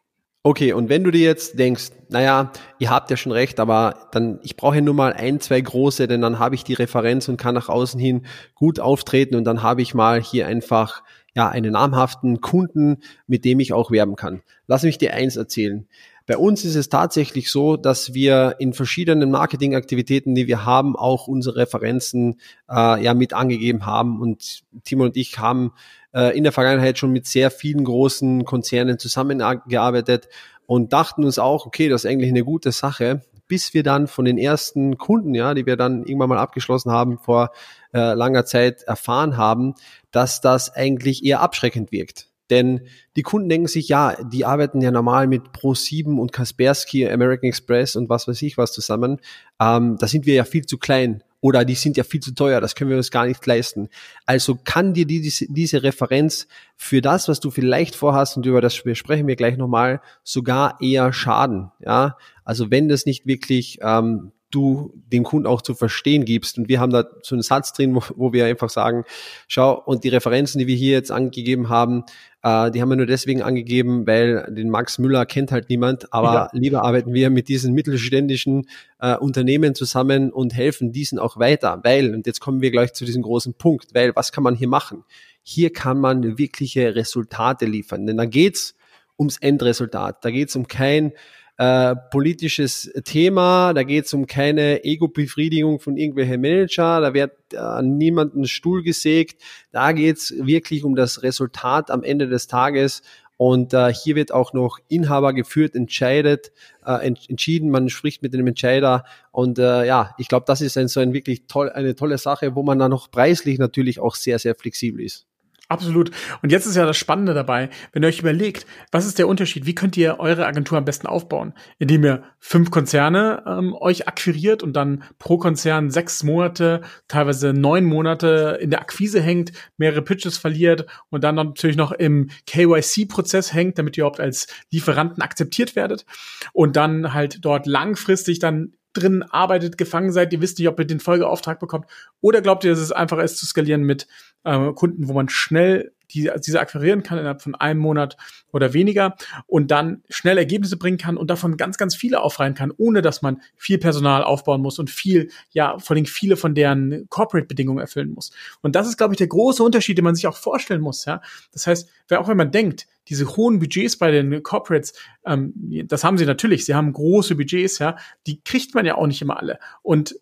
Okay, 0.46 0.72
und 0.72 0.88
wenn 0.88 1.02
du 1.02 1.10
dir 1.10 1.24
jetzt 1.24 1.58
denkst, 1.58 1.90
naja, 2.08 2.52
ihr 2.78 2.88
habt 2.88 3.10
ja 3.10 3.16
schon 3.16 3.32
recht, 3.32 3.58
aber 3.58 4.06
dann, 4.12 4.38
ich 4.44 4.54
brauche 4.54 4.80
nur 4.80 4.94
mal 4.94 5.12
ein, 5.12 5.40
zwei 5.40 5.60
große, 5.60 6.06
denn 6.06 6.20
dann 6.20 6.38
habe 6.38 6.54
ich 6.54 6.62
die 6.62 6.74
Referenz 6.74 7.28
und 7.28 7.36
kann 7.36 7.56
nach 7.56 7.68
außen 7.68 7.98
hin 7.98 8.24
gut 8.54 8.78
auftreten 8.78 9.34
und 9.34 9.42
dann 9.42 9.64
habe 9.64 9.82
ich 9.82 9.92
mal 9.92 10.22
hier 10.22 10.46
einfach, 10.46 11.02
ja, 11.34 11.48
einen 11.48 11.72
namhaften 11.72 12.40
Kunden, 12.40 12.98
mit 13.26 13.44
dem 13.44 13.58
ich 13.58 13.72
auch 13.72 13.90
werben 13.90 14.14
kann. 14.14 14.40
Lass 14.68 14.84
mich 14.84 14.98
dir 14.98 15.14
eins 15.14 15.34
erzählen. 15.34 15.88
Bei 16.26 16.36
uns 16.36 16.64
ist 16.64 16.74
es 16.74 16.88
tatsächlich 16.88 17.52
so, 17.52 17.76
dass 17.76 18.12
wir 18.12 18.56
in 18.58 18.72
verschiedenen 18.72 19.30
Marketingaktivitäten, 19.30 20.34
die 20.34 20.48
wir 20.48 20.64
haben, 20.64 20.96
auch 20.96 21.28
unsere 21.28 21.56
Referenzen 21.56 22.40
äh, 22.68 23.02
ja 23.02 23.14
mit 23.14 23.32
angegeben 23.32 23.86
haben. 23.86 24.20
Und 24.20 24.64
Timo 24.82 25.04
und 25.04 25.16
ich 25.16 25.38
haben 25.38 25.72
äh, 26.12 26.36
in 26.36 26.42
der 26.42 26.52
Vergangenheit 26.52 26.98
schon 26.98 27.12
mit 27.12 27.26
sehr 27.26 27.52
vielen 27.52 27.84
großen 27.84 28.44
Konzernen 28.44 28.98
zusammengearbeitet 28.98 30.28
und 30.66 30.92
dachten 30.92 31.24
uns 31.24 31.38
auch, 31.38 31.64
okay, 31.64 31.88
das 31.88 32.04
ist 32.04 32.10
eigentlich 32.10 32.30
eine 32.30 32.42
gute 32.42 32.72
Sache, 32.72 33.22
bis 33.46 33.72
wir 33.72 33.84
dann 33.84 34.08
von 34.08 34.24
den 34.24 34.36
ersten 34.36 34.98
Kunden, 34.98 35.32
ja, 35.32 35.54
die 35.54 35.64
wir 35.64 35.76
dann 35.76 36.04
irgendwann 36.04 36.30
mal 36.30 36.38
abgeschlossen 36.38 36.90
haben, 36.90 37.18
vor 37.18 37.50
äh, 37.94 38.14
langer 38.14 38.44
Zeit 38.44 38.82
erfahren 38.82 39.36
haben, 39.36 39.74
dass 40.10 40.40
das 40.40 40.74
eigentlich 40.74 41.24
eher 41.24 41.40
abschreckend 41.40 41.92
wirkt. 41.92 42.28
Denn 42.50 42.82
die 43.16 43.22
Kunden 43.22 43.48
denken 43.48 43.66
sich, 43.66 43.88
ja, 43.88 44.16
die 44.22 44.44
arbeiten 44.44 44.80
ja 44.80 44.90
normal 44.90 45.26
mit 45.26 45.48
Pro7 45.48 46.18
und 46.18 46.32
Kaspersky, 46.32 47.08
American 47.08 47.48
Express 47.48 47.96
und 47.96 48.08
was 48.08 48.28
weiß 48.28 48.42
ich 48.42 48.56
was 48.56 48.72
zusammen. 48.72 49.20
Ähm, 49.60 49.96
da 49.98 50.06
sind 50.06 50.26
wir 50.26 50.34
ja 50.34 50.44
viel 50.44 50.66
zu 50.66 50.78
klein 50.78 51.22
oder 51.40 51.64
die 51.64 51.74
sind 51.74 51.96
ja 51.96 52.04
viel 52.04 52.20
zu 52.20 52.34
teuer, 52.34 52.60
das 52.60 52.74
können 52.74 52.90
wir 52.90 52.96
uns 52.96 53.10
gar 53.10 53.26
nicht 53.26 53.44
leisten. 53.46 53.88
Also 54.24 54.58
kann 54.64 54.94
dir 54.94 55.06
diese, 55.06 55.46
diese 55.48 55.82
Referenz 55.82 56.48
für 56.76 57.00
das, 57.00 57.28
was 57.28 57.40
du 57.40 57.50
vielleicht 57.50 57.94
vorhast, 57.94 58.36
und 58.36 58.46
über 58.46 58.60
das 58.60 58.74
sprechen 58.74 59.26
wir 59.26 59.36
gleich 59.36 59.56
nochmal, 59.56 60.00
sogar 60.24 60.78
eher 60.80 61.12
schaden. 61.12 61.70
Ja, 61.78 62.16
also 62.44 62.70
wenn 62.70 62.88
das 62.88 63.06
nicht 63.06 63.26
wirklich 63.26 63.78
ähm, 63.82 64.32
du 64.50 64.92
dem 65.12 65.24
Kunden 65.24 65.46
auch 65.46 65.60
zu 65.60 65.74
verstehen 65.74 66.24
gibst. 66.24 66.56
Und 66.58 66.68
wir 66.68 66.80
haben 66.80 66.92
da 66.92 67.04
so 67.22 67.34
einen 67.34 67.42
Satz 67.42 67.72
drin, 67.72 67.94
wo, 67.94 68.02
wo 68.14 68.32
wir 68.32 68.46
einfach 68.46 68.70
sagen, 68.70 69.04
schau, 69.48 69.80
und 69.84 70.04
die 70.04 70.08
Referenzen, 70.08 70.58
die 70.58 70.66
wir 70.66 70.76
hier 70.76 70.92
jetzt 70.92 71.10
angegeben 71.10 71.68
haben, 71.68 72.04
äh, 72.42 72.70
die 72.70 72.80
haben 72.80 72.88
wir 72.88 72.96
nur 72.96 73.06
deswegen 73.06 73.42
angegeben, 73.42 74.06
weil 74.06 74.46
den 74.50 74.70
Max 74.70 74.98
Müller 74.98 75.26
kennt 75.26 75.50
halt 75.50 75.68
niemand, 75.68 76.12
aber 76.12 76.32
ja. 76.32 76.48
lieber 76.52 76.84
arbeiten 76.84 77.12
wir 77.12 77.28
mit 77.30 77.48
diesen 77.48 77.74
mittelständischen 77.74 78.68
äh, 79.00 79.16
Unternehmen 79.16 79.74
zusammen 79.74 80.32
und 80.32 80.54
helfen 80.54 80.92
diesen 80.92 81.18
auch 81.18 81.38
weiter, 81.38 81.80
weil, 81.82 82.14
und 82.14 82.26
jetzt 82.26 82.40
kommen 82.40 82.60
wir 82.60 82.70
gleich 82.70 82.92
zu 82.92 83.04
diesem 83.04 83.22
großen 83.22 83.54
Punkt, 83.54 83.94
weil 83.94 84.14
was 84.14 84.30
kann 84.30 84.44
man 84.44 84.54
hier 84.54 84.68
machen? 84.68 85.04
Hier 85.42 85.72
kann 85.72 85.98
man 86.00 86.38
wirkliche 86.38 86.94
Resultate 86.94 87.66
liefern, 87.66 88.06
denn 88.06 88.16
da 88.16 88.26
geht's 88.26 88.76
ums 89.18 89.38
Endresultat. 89.38 90.24
Da 90.24 90.30
geht's 90.30 90.56
um 90.56 90.68
kein 90.68 91.12
äh, 91.58 91.94
politisches 92.10 92.92
Thema, 93.04 93.72
da 93.72 93.82
geht 93.82 94.04
es 94.04 94.14
um 94.14 94.26
keine 94.26 94.84
Ego-Befriedigung 94.84 95.80
von 95.80 95.96
irgendwelchen 95.96 96.40
Manager, 96.40 97.00
da 97.00 97.14
wird 97.14 97.32
äh, 97.52 97.82
niemanden 97.82 98.46
Stuhl 98.46 98.82
gesägt, 98.82 99.42
da 99.72 99.92
geht 99.92 100.18
es 100.18 100.34
wirklich 100.36 100.84
um 100.84 100.94
das 100.94 101.22
Resultat 101.22 101.90
am 101.90 102.02
Ende 102.02 102.28
des 102.28 102.46
Tages. 102.46 103.02
Und 103.38 103.74
äh, 103.74 103.92
hier 103.92 104.16
wird 104.16 104.32
auch 104.32 104.54
noch 104.54 104.78
Inhaber 104.88 105.34
geführt, 105.34 105.74
entscheidet, 105.74 106.52
äh, 106.86 107.06
ent 107.06 107.28
entschieden, 107.28 107.70
man 107.70 107.90
spricht 107.90 108.22
mit 108.22 108.32
dem 108.32 108.46
Entscheider. 108.46 109.04
Und 109.30 109.58
äh, 109.58 109.86
ja, 109.86 110.14
ich 110.16 110.28
glaube, 110.28 110.44
das 110.46 110.62
ist 110.62 110.78
ein, 110.78 110.88
so 110.88 111.00
ein 111.00 111.12
wirklich 111.12 111.46
toll, 111.46 111.70
eine 111.70 111.94
tolle 111.94 112.16
Sache, 112.16 112.54
wo 112.54 112.62
man 112.62 112.78
dann 112.78 112.90
noch 112.90 113.10
preislich 113.10 113.58
natürlich 113.58 114.00
auch 114.00 114.14
sehr, 114.14 114.38
sehr 114.38 114.54
flexibel 114.54 115.04
ist. 115.04 115.26
Absolut. 115.68 116.12
Und 116.42 116.52
jetzt 116.52 116.66
ist 116.66 116.76
ja 116.76 116.86
das 116.86 116.96
Spannende 116.96 117.34
dabei, 117.34 117.70
wenn 117.92 118.02
ihr 118.04 118.08
euch 118.08 118.20
überlegt, 118.20 118.66
was 118.92 119.04
ist 119.04 119.18
der 119.18 119.26
Unterschied? 119.26 119.66
Wie 119.66 119.74
könnt 119.74 119.96
ihr 119.96 120.20
eure 120.20 120.46
Agentur 120.46 120.78
am 120.78 120.84
besten 120.84 121.08
aufbauen? 121.08 121.54
Indem 121.78 122.04
ihr 122.04 122.22
fünf 122.38 122.70
Konzerne 122.70 123.42
ähm, 123.46 123.74
euch 123.74 124.06
akquiriert 124.06 124.62
und 124.62 124.74
dann 124.74 125.02
pro 125.18 125.38
Konzern 125.38 125.90
sechs 125.90 126.22
Monate, 126.22 126.82
teilweise 127.08 127.52
neun 127.52 127.84
Monate 127.84 128.58
in 128.60 128.70
der 128.70 128.80
Akquise 128.80 129.20
hängt, 129.20 129.50
mehrere 129.76 130.02
Pitches 130.02 130.38
verliert 130.38 130.86
und 131.10 131.24
dann 131.24 131.34
natürlich 131.34 131.76
noch 131.76 131.90
im 131.90 132.30
KYC-Prozess 132.46 133.52
hängt, 133.52 133.76
damit 133.76 133.96
ihr 133.96 134.02
überhaupt 134.02 134.20
als 134.20 134.46
Lieferanten 134.70 135.20
akzeptiert 135.20 135.74
werdet 135.74 136.06
und 136.52 136.76
dann 136.76 137.12
halt 137.12 137.44
dort 137.44 137.66
langfristig 137.66 138.38
dann 138.38 138.72
drin 138.96 139.22
arbeitet, 139.22 139.78
gefangen 139.78 140.12
seid, 140.12 140.32
ihr 140.32 140.40
wisst 140.40 140.58
nicht, 140.58 140.68
ob 140.68 140.78
ihr 140.78 140.86
den 140.86 141.00
Folgeauftrag 141.00 141.60
bekommt, 141.60 141.86
oder 142.20 142.40
glaubt 142.40 142.64
ihr, 142.64 142.70
dass 142.70 142.80
es 142.80 142.92
einfach 142.92 143.18
ist 143.18 143.38
zu 143.38 143.46
skalieren 143.46 143.82
mit 143.82 144.06
äh, 144.44 144.72
Kunden, 144.72 145.08
wo 145.08 145.12
man 145.12 145.28
schnell 145.28 145.92
die, 146.10 146.30
diese 146.44 146.60
akquirieren 146.60 147.02
kann 147.02 147.18
innerhalb 147.18 147.42
von 147.42 147.54
einem 147.54 147.80
Monat 147.80 148.16
oder 148.52 148.72
weniger 148.72 149.16
und 149.46 149.70
dann 149.70 150.02
schnell 150.08 150.38
Ergebnisse 150.38 150.76
bringen 150.76 150.98
kann 150.98 151.16
und 151.16 151.28
davon 151.30 151.56
ganz, 151.56 151.76
ganz 151.76 151.94
viele 151.94 152.20
aufreihen 152.20 152.54
kann, 152.54 152.72
ohne 152.76 153.02
dass 153.02 153.22
man 153.22 153.40
viel 153.56 153.78
Personal 153.78 154.22
aufbauen 154.24 154.60
muss 154.60 154.78
und 154.78 154.90
viel, 154.90 155.30
ja, 155.50 155.78
vor 155.78 155.96
allem 155.96 156.06
viele 156.06 156.36
von 156.36 156.54
deren 156.54 157.06
Corporate-Bedingungen 157.08 157.80
erfüllen 157.80 158.12
muss. 158.12 158.30
Und 158.62 158.76
das 158.76 158.88
ist, 158.88 158.96
glaube 158.96 159.14
ich, 159.14 159.18
der 159.18 159.26
große 159.26 159.62
Unterschied, 159.62 159.98
den 159.98 160.04
man 160.04 160.14
sich 160.14 160.26
auch 160.26 160.36
vorstellen 160.36 160.80
muss, 160.80 161.04
ja. 161.04 161.20
Das 161.52 161.66
heißt, 161.66 161.88
auch 162.12 162.28
wenn 162.28 162.36
man 162.36 162.50
denkt, 162.50 162.86
diese 163.08 163.36
hohen 163.36 163.58
Budgets 163.58 163.96
bei 163.96 164.10
den 164.10 164.42
Corporates, 164.42 164.94
ähm, 165.24 165.52
das 165.86 166.04
haben 166.04 166.18
sie 166.18 166.26
natürlich, 166.26 166.64
sie 166.64 166.74
haben 166.74 166.92
große 166.92 167.36
Budgets, 167.36 167.78
ja, 167.78 167.96
die 168.26 168.42
kriegt 168.42 168.74
man 168.74 168.86
ja 168.86 168.96
auch 168.96 169.06
nicht 169.06 169.22
immer 169.22 169.38
alle. 169.38 169.58
Und 169.82 170.16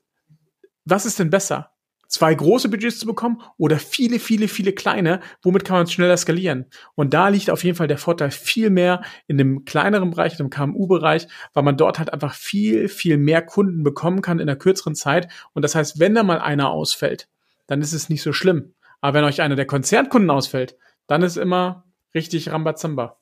was 0.84 1.06
ist 1.06 1.18
denn 1.18 1.30
besser? 1.30 1.73
Zwei 2.14 2.32
große 2.32 2.68
Budgets 2.68 3.00
zu 3.00 3.06
bekommen 3.06 3.42
oder 3.58 3.76
viele, 3.78 4.20
viele, 4.20 4.46
viele 4.46 4.72
kleine, 4.72 5.20
womit 5.42 5.64
kann 5.64 5.78
man 5.78 5.86
schneller 5.88 6.16
skalieren? 6.16 6.66
Und 6.94 7.12
da 7.12 7.28
liegt 7.28 7.50
auf 7.50 7.64
jeden 7.64 7.76
Fall 7.76 7.88
der 7.88 7.98
Vorteil 7.98 8.30
viel 8.30 8.70
mehr 8.70 9.02
in 9.26 9.36
dem 9.36 9.64
kleineren 9.64 10.12
Bereich, 10.12 10.32
in 10.32 10.38
dem 10.38 10.50
KMU-Bereich, 10.50 11.26
weil 11.54 11.64
man 11.64 11.76
dort 11.76 11.98
halt 11.98 12.12
einfach 12.12 12.34
viel, 12.34 12.88
viel 12.88 13.18
mehr 13.18 13.42
Kunden 13.42 13.82
bekommen 13.82 14.22
kann 14.22 14.38
in 14.38 14.48
einer 14.48 14.56
kürzeren 14.56 14.94
Zeit. 14.94 15.26
Und 15.54 15.62
das 15.62 15.74
heißt, 15.74 15.98
wenn 15.98 16.14
da 16.14 16.22
mal 16.22 16.38
einer 16.38 16.70
ausfällt, 16.70 17.28
dann 17.66 17.82
ist 17.82 17.92
es 17.92 18.08
nicht 18.08 18.22
so 18.22 18.32
schlimm. 18.32 18.74
Aber 19.00 19.18
wenn 19.18 19.24
euch 19.24 19.42
einer 19.42 19.56
der 19.56 19.66
Konzernkunden 19.66 20.30
ausfällt, 20.30 20.76
dann 21.08 21.22
ist 21.22 21.36
immer 21.36 21.84
richtig 22.14 22.52
Rambazamba. 22.52 23.18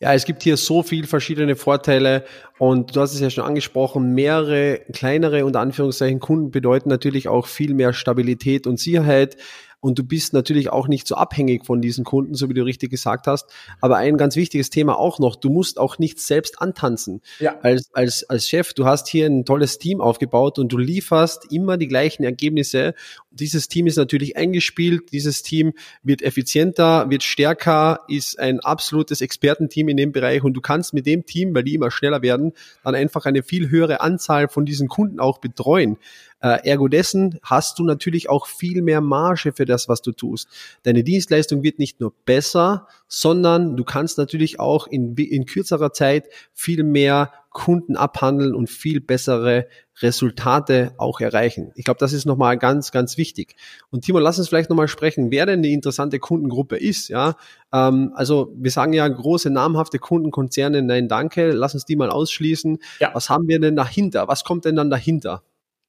Ja, 0.00 0.12
es 0.12 0.24
gibt 0.24 0.42
hier 0.42 0.56
so 0.56 0.82
viel 0.82 1.06
verschiedene 1.06 1.56
Vorteile 1.56 2.24
und 2.58 2.94
du 2.94 3.00
hast 3.00 3.14
es 3.14 3.20
ja 3.20 3.30
schon 3.30 3.44
angesprochen, 3.44 4.12
mehrere 4.12 4.80
kleinere 4.92 5.44
unter 5.44 5.60
Anführungszeichen 5.60 6.20
Kunden 6.20 6.50
bedeuten 6.50 6.88
natürlich 6.88 7.28
auch 7.28 7.46
viel 7.46 7.74
mehr 7.74 7.92
Stabilität 7.92 8.66
und 8.66 8.78
Sicherheit 8.78 9.36
und 9.84 9.98
du 9.98 10.02
bist 10.02 10.32
natürlich 10.32 10.70
auch 10.70 10.88
nicht 10.88 11.06
so 11.06 11.14
abhängig 11.14 11.66
von 11.66 11.82
diesen 11.82 12.04
Kunden, 12.04 12.34
so 12.34 12.48
wie 12.48 12.54
du 12.54 12.64
richtig 12.64 12.88
gesagt 12.88 13.26
hast. 13.26 13.50
Aber 13.82 13.98
ein 13.98 14.16
ganz 14.16 14.34
wichtiges 14.34 14.70
Thema 14.70 14.98
auch 14.98 15.18
noch, 15.18 15.36
du 15.36 15.50
musst 15.50 15.78
auch 15.78 15.98
nicht 15.98 16.20
selbst 16.20 16.62
antanzen. 16.62 17.20
Ja. 17.38 17.58
Als, 17.60 17.90
als, 17.92 18.24
als 18.30 18.48
Chef, 18.48 18.72
du 18.72 18.86
hast 18.86 19.08
hier 19.08 19.26
ein 19.26 19.44
tolles 19.44 19.78
Team 19.78 20.00
aufgebaut 20.00 20.58
und 20.58 20.72
du 20.72 20.78
lieferst 20.78 21.52
immer 21.52 21.76
die 21.76 21.86
gleichen 21.86 22.24
Ergebnisse. 22.24 22.94
Dieses 23.30 23.68
Team 23.68 23.86
ist 23.86 23.96
natürlich 23.96 24.38
eingespielt, 24.38 25.12
dieses 25.12 25.42
Team 25.42 25.74
wird 26.02 26.22
effizienter, 26.22 27.10
wird 27.10 27.22
stärker, 27.22 28.00
ist 28.08 28.38
ein 28.38 28.60
absolutes 28.60 29.20
Expertenteam 29.20 29.90
in 29.90 29.98
dem 29.98 30.12
Bereich 30.12 30.44
und 30.44 30.54
du 30.54 30.62
kannst 30.62 30.94
mit 30.94 31.04
dem 31.04 31.26
Team, 31.26 31.54
weil 31.54 31.64
die 31.64 31.74
immer 31.74 31.90
schneller 31.90 32.22
werden, 32.22 32.52
dann 32.84 32.94
einfach 32.94 33.26
eine 33.26 33.42
viel 33.42 33.68
höhere 33.68 34.00
Anzahl 34.00 34.48
von 34.48 34.64
diesen 34.64 34.88
Kunden 34.88 35.20
auch 35.20 35.40
betreuen. 35.40 35.98
Äh, 36.44 36.68
ergo 36.68 36.88
dessen 36.88 37.38
hast 37.42 37.78
du 37.78 37.84
natürlich 37.84 38.28
auch 38.28 38.46
viel 38.46 38.82
mehr 38.82 39.00
Marge 39.00 39.52
für 39.52 39.64
das, 39.64 39.88
was 39.88 40.02
du 40.02 40.12
tust. 40.12 40.46
Deine 40.82 41.02
Dienstleistung 41.02 41.62
wird 41.62 41.78
nicht 41.78 42.00
nur 42.00 42.12
besser, 42.26 42.86
sondern 43.08 43.78
du 43.78 43.84
kannst 43.84 44.18
natürlich 44.18 44.60
auch 44.60 44.86
in, 44.86 45.14
in 45.16 45.46
kürzerer 45.46 45.94
Zeit 45.94 46.28
viel 46.52 46.82
mehr 46.84 47.32
Kunden 47.48 47.96
abhandeln 47.96 48.54
und 48.54 48.68
viel 48.68 49.00
bessere 49.00 49.68
Resultate 50.02 50.92
auch 50.98 51.20
erreichen. 51.20 51.72
Ich 51.76 51.86
glaube, 51.86 51.98
das 51.98 52.12
ist 52.12 52.26
nochmal 52.26 52.58
ganz, 52.58 52.90
ganz 52.90 53.16
wichtig. 53.16 53.56
Und 53.90 54.04
Timo, 54.04 54.18
lass 54.18 54.38
uns 54.38 54.48
vielleicht 54.48 54.68
nochmal 54.68 54.88
sprechen, 54.88 55.30
wer 55.30 55.46
denn 55.46 55.62
die 55.62 55.72
interessante 55.72 56.18
Kundengruppe 56.18 56.76
ist. 56.76 57.08
Ja, 57.08 57.36
ähm, 57.72 58.12
also 58.16 58.52
wir 58.56 58.70
sagen 58.70 58.92
ja 58.92 59.08
große 59.08 59.48
namhafte 59.48 59.98
Kundenkonzerne, 59.98 60.82
nein, 60.82 61.08
danke. 61.08 61.52
Lass 61.52 61.72
uns 61.72 61.86
die 61.86 61.96
mal 61.96 62.10
ausschließen. 62.10 62.80
Ja. 63.00 63.12
Was 63.14 63.30
haben 63.30 63.48
wir 63.48 63.60
denn 63.60 63.76
dahinter? 63.76 64.28
Was 64.28 64.44
kommt 64.44 64.66
denn 64.66 64.76
dann 64.76 64.90
dahinter? 64.90 65.42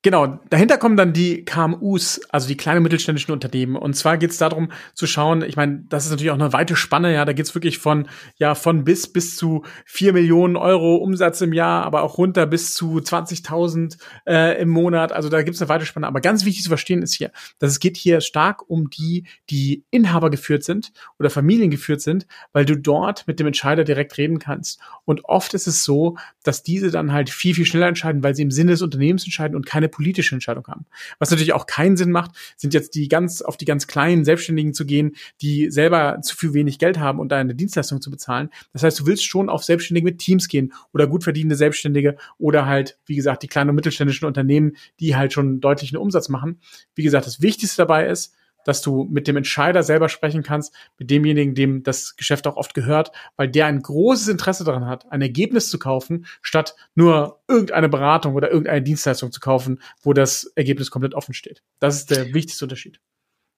Genau, 0.05 0.39
dahinter 0.51 0.77
kommen 0.77 0.97
dann 0.97 1.13
die 1.13 1.45
KMUs, 1.45 2.21
also 2.29 2.47
die 2.47 2.55
kleinen 2.55 2.83
mittelständischen 2.83 3.33
Unternehmen. 3.33 3.75
Und 3.75 3.95
zwar 3.95 4.19
geht 4.19 4.29
es 4.29 4.37
darum 4.37 4.71
zu 4.93 5.07
schauen, 5.07 5.41
ich 5.41 5.55
meine, 5.55 5.83
das 5.89 6.05
ist 6.05 6.11
natürlich 6.11 6.29
auch 6.29 6.35
eine 6.35 6.53
weite 6.53 6.75
Spanne, 6.75 7.11
ja, 7.11 7.25
da 7.25 7.33
geht 7.33 7.47
es 7.47 7.55
wirklich 7.55 7.79
von, 7.79 8.07
ja, 8.37 8.53
von 8.53 8.83
bis 8.83 9.11
bis 9.11 9.35
zu 9.35 9.63
vier 9.83 10.13
Millionen 10.13 10.57
Euro 10.57 10.97
Umsatz 10.97 11.41
im 11.41 11.53
Jahr, 11.53 11.83
aber 11.85 12.03
auch 12.03 12.19
runter 12.19 12.45
bis 12.45 12.75
zu 12.75 12.97
20.000 12.97 13.97
äh, 14.27 14.61
im 14.61 14.69
Monat. 14.69 15.11
Also 15.11 15.29
da 15.29 15.41
gibt 15.41 15.55
es 15.55 15.61
eine 15.63 15.69
weite 15.69 15.87
Spanne. 15.87 16.05
Aber 16.05 16.21
ganz 16.21 16.45
wichtig 16.45 16.61
zu 16.61 16.69
verstehen 16.69 17.01
ist 17.01 17.15
hier, 17.15 17.31
dass 17.57 17.71
es 17.71 17.79
geht 17.79 17.97
hier 17.97 18.21
stark 18.21 18.69
um 18.69 18.91
die, 18.91 19.25
die 19.49 19.85
Inhaber 19.89 20.29
geführt 20.29 20.63
sind 20.63 20.93
oder 21.17 21.31
Familien 21.31 21.71
geführt 21.71 22.01
sind, 22.01 22.27
weil 22.53 22.65
du 22.65 22.77
dort 22.77 23.25
mit 23.25 23.39
dem 23.39 23.47
Entscheider 23.47 23.83
direkt 23.83 24.19
reden 24.19 24.37
kannst. 24.37 24.79
Und 25.03 25.25
oft 25.25 25.55
ist 25.55 25.65
es 25.65 25.83
so, 25.83 26.15
dass 26.43 26.61
diese 26.61 26.91
dann 26.91 27.11
halt 27.11 27.31
viel, 27.31 27.55
viel 27.55 27.65
schneller 27.65 27.87
entscheiden, 27.87 28.21
weil 28.21 28.35
sie 28.35 28.43
im 28.43 28.51
Sinne 28.51 28.69
des 28.73 28.83
Unternehmens 28.83 29.23
entscheiden 29.23 29.55
und 29.55 29.65
keine 29.65 29.94
politische 29.95 30.35
Entscheidung 30.35 30.67
haben. 30.67 30.85
Was 31.19 31.31
natürlich 31.31 31.53
auch 31.53 31.67
keinen 31.67 31.95
Sinn 31.95 32.11
macht, 32.11 32.31
sind 32.57 32.73
jetzt 32.73 32.95
die 32.95 33.07
ganz 33.07 33.41
auf 33.41 33.55
die 33.55 33.63
ganz 33.63 33.87
kleinen 33.87 34.25
Selbstständigen 34.25 34.73
zu 34.73 34.85
gehen, 34.85 35.15
die 35.41 35.71
selber 35.71 36.19
zu 36.21 36.35
viel 36.35 36.53
wenig 36.53 36.79
Geld 36.79 36.99
haben 36.99 37.19
und 37.19 37.29
da 37.29 37.37
eine 37.37 37.55
Dienstleistung 37.55 38.01
zu 38.01 38.11
bezahlen. 38.11 38.49
Das 38.73 38.83
heißt, 38.83 38.99
du 38.99 39.05
willst 39.05 39.25
schon 39.25 39.49
auf 39.49 39.63
Selbstständige 39.63 40.03
mit 40.03 40.19
Teams 40.19 40.49
gehen 40.49 40.73
oder 40.93 41.07
gut 41.07 41.23
verdienende 41.23 41.55
Selbstständige 41.55 42.17
oder 42.37 42.65
halt, 42.65 42.97
wie 43.05 43.15
gesagt, 43.15 43.43
die 43.43 43.47
kleinen 43.47 43.69
und 43.69 43.77
mittelständischen 43.77 44.27
Unternehmen, 44.27 44.75
die 44.99 45.15
halt 45.15 45.31
schon 45.31 45.61
deutlichen 45.61 45.97
Umsatz 45.97 46.27
machen. 46.27 46.59
Wie 46.93 47.03
gesagt, 47.03 47.25
das 47.25 47.41
Wichtigste 47.41 47.77
dabei 47.77 48.07
ist, 48.07 48.35
dass 48.65 48.81
du 48.81 49.07
mit 49.09 49.27
dem 49.27 49.37
Entscheider 49.37 49.83
selber 49.83 50.09
sprechen 50.09 50.43
kannst, 50.43 50.75
mit 50.97 51.09
demjenigen, 51.09 51.55
dem 51.55 51.83
das 51.83 52.17
Geschäft 52.17 52.45
auch 52.47 52.57
oft 52.57 52.73
gehört, 52.73 53.11
weil 53.37 53.47
der 53.47 53.67
ein 53.67 53.81
großes 53.81 54.27
Interesse 54.27 54.65
daran 54.65 54.85
hat, 54.85 55.09
ein 55.11 55.21
Ergebnis 55.21 55.69
zu 55.69 55.79
kaufen, 55.79 56.25
statt 56.41 56.75
nur 56.95 57.39
irgendeine 57.47 57.87
Beratung 57.87 58.33
oder 58.35 58.51
irgendeine 58.51 58.81
Dienstleistung 58.81 59.31
zu 59.31 59.39
kaufen, 59.39 59.79
wo 60.01 60.11
das 60.11 60.51
Ergebnis 60.55 60.91
komplett 60.91 61.13
offen 61.13 61.33
steht. 61.33 61.63
Das 61.79 61.95
ist 61.95 62.11
der 62.11 62.33
wichtigste 62.33 62.65
Unterschied. 62.65 62.99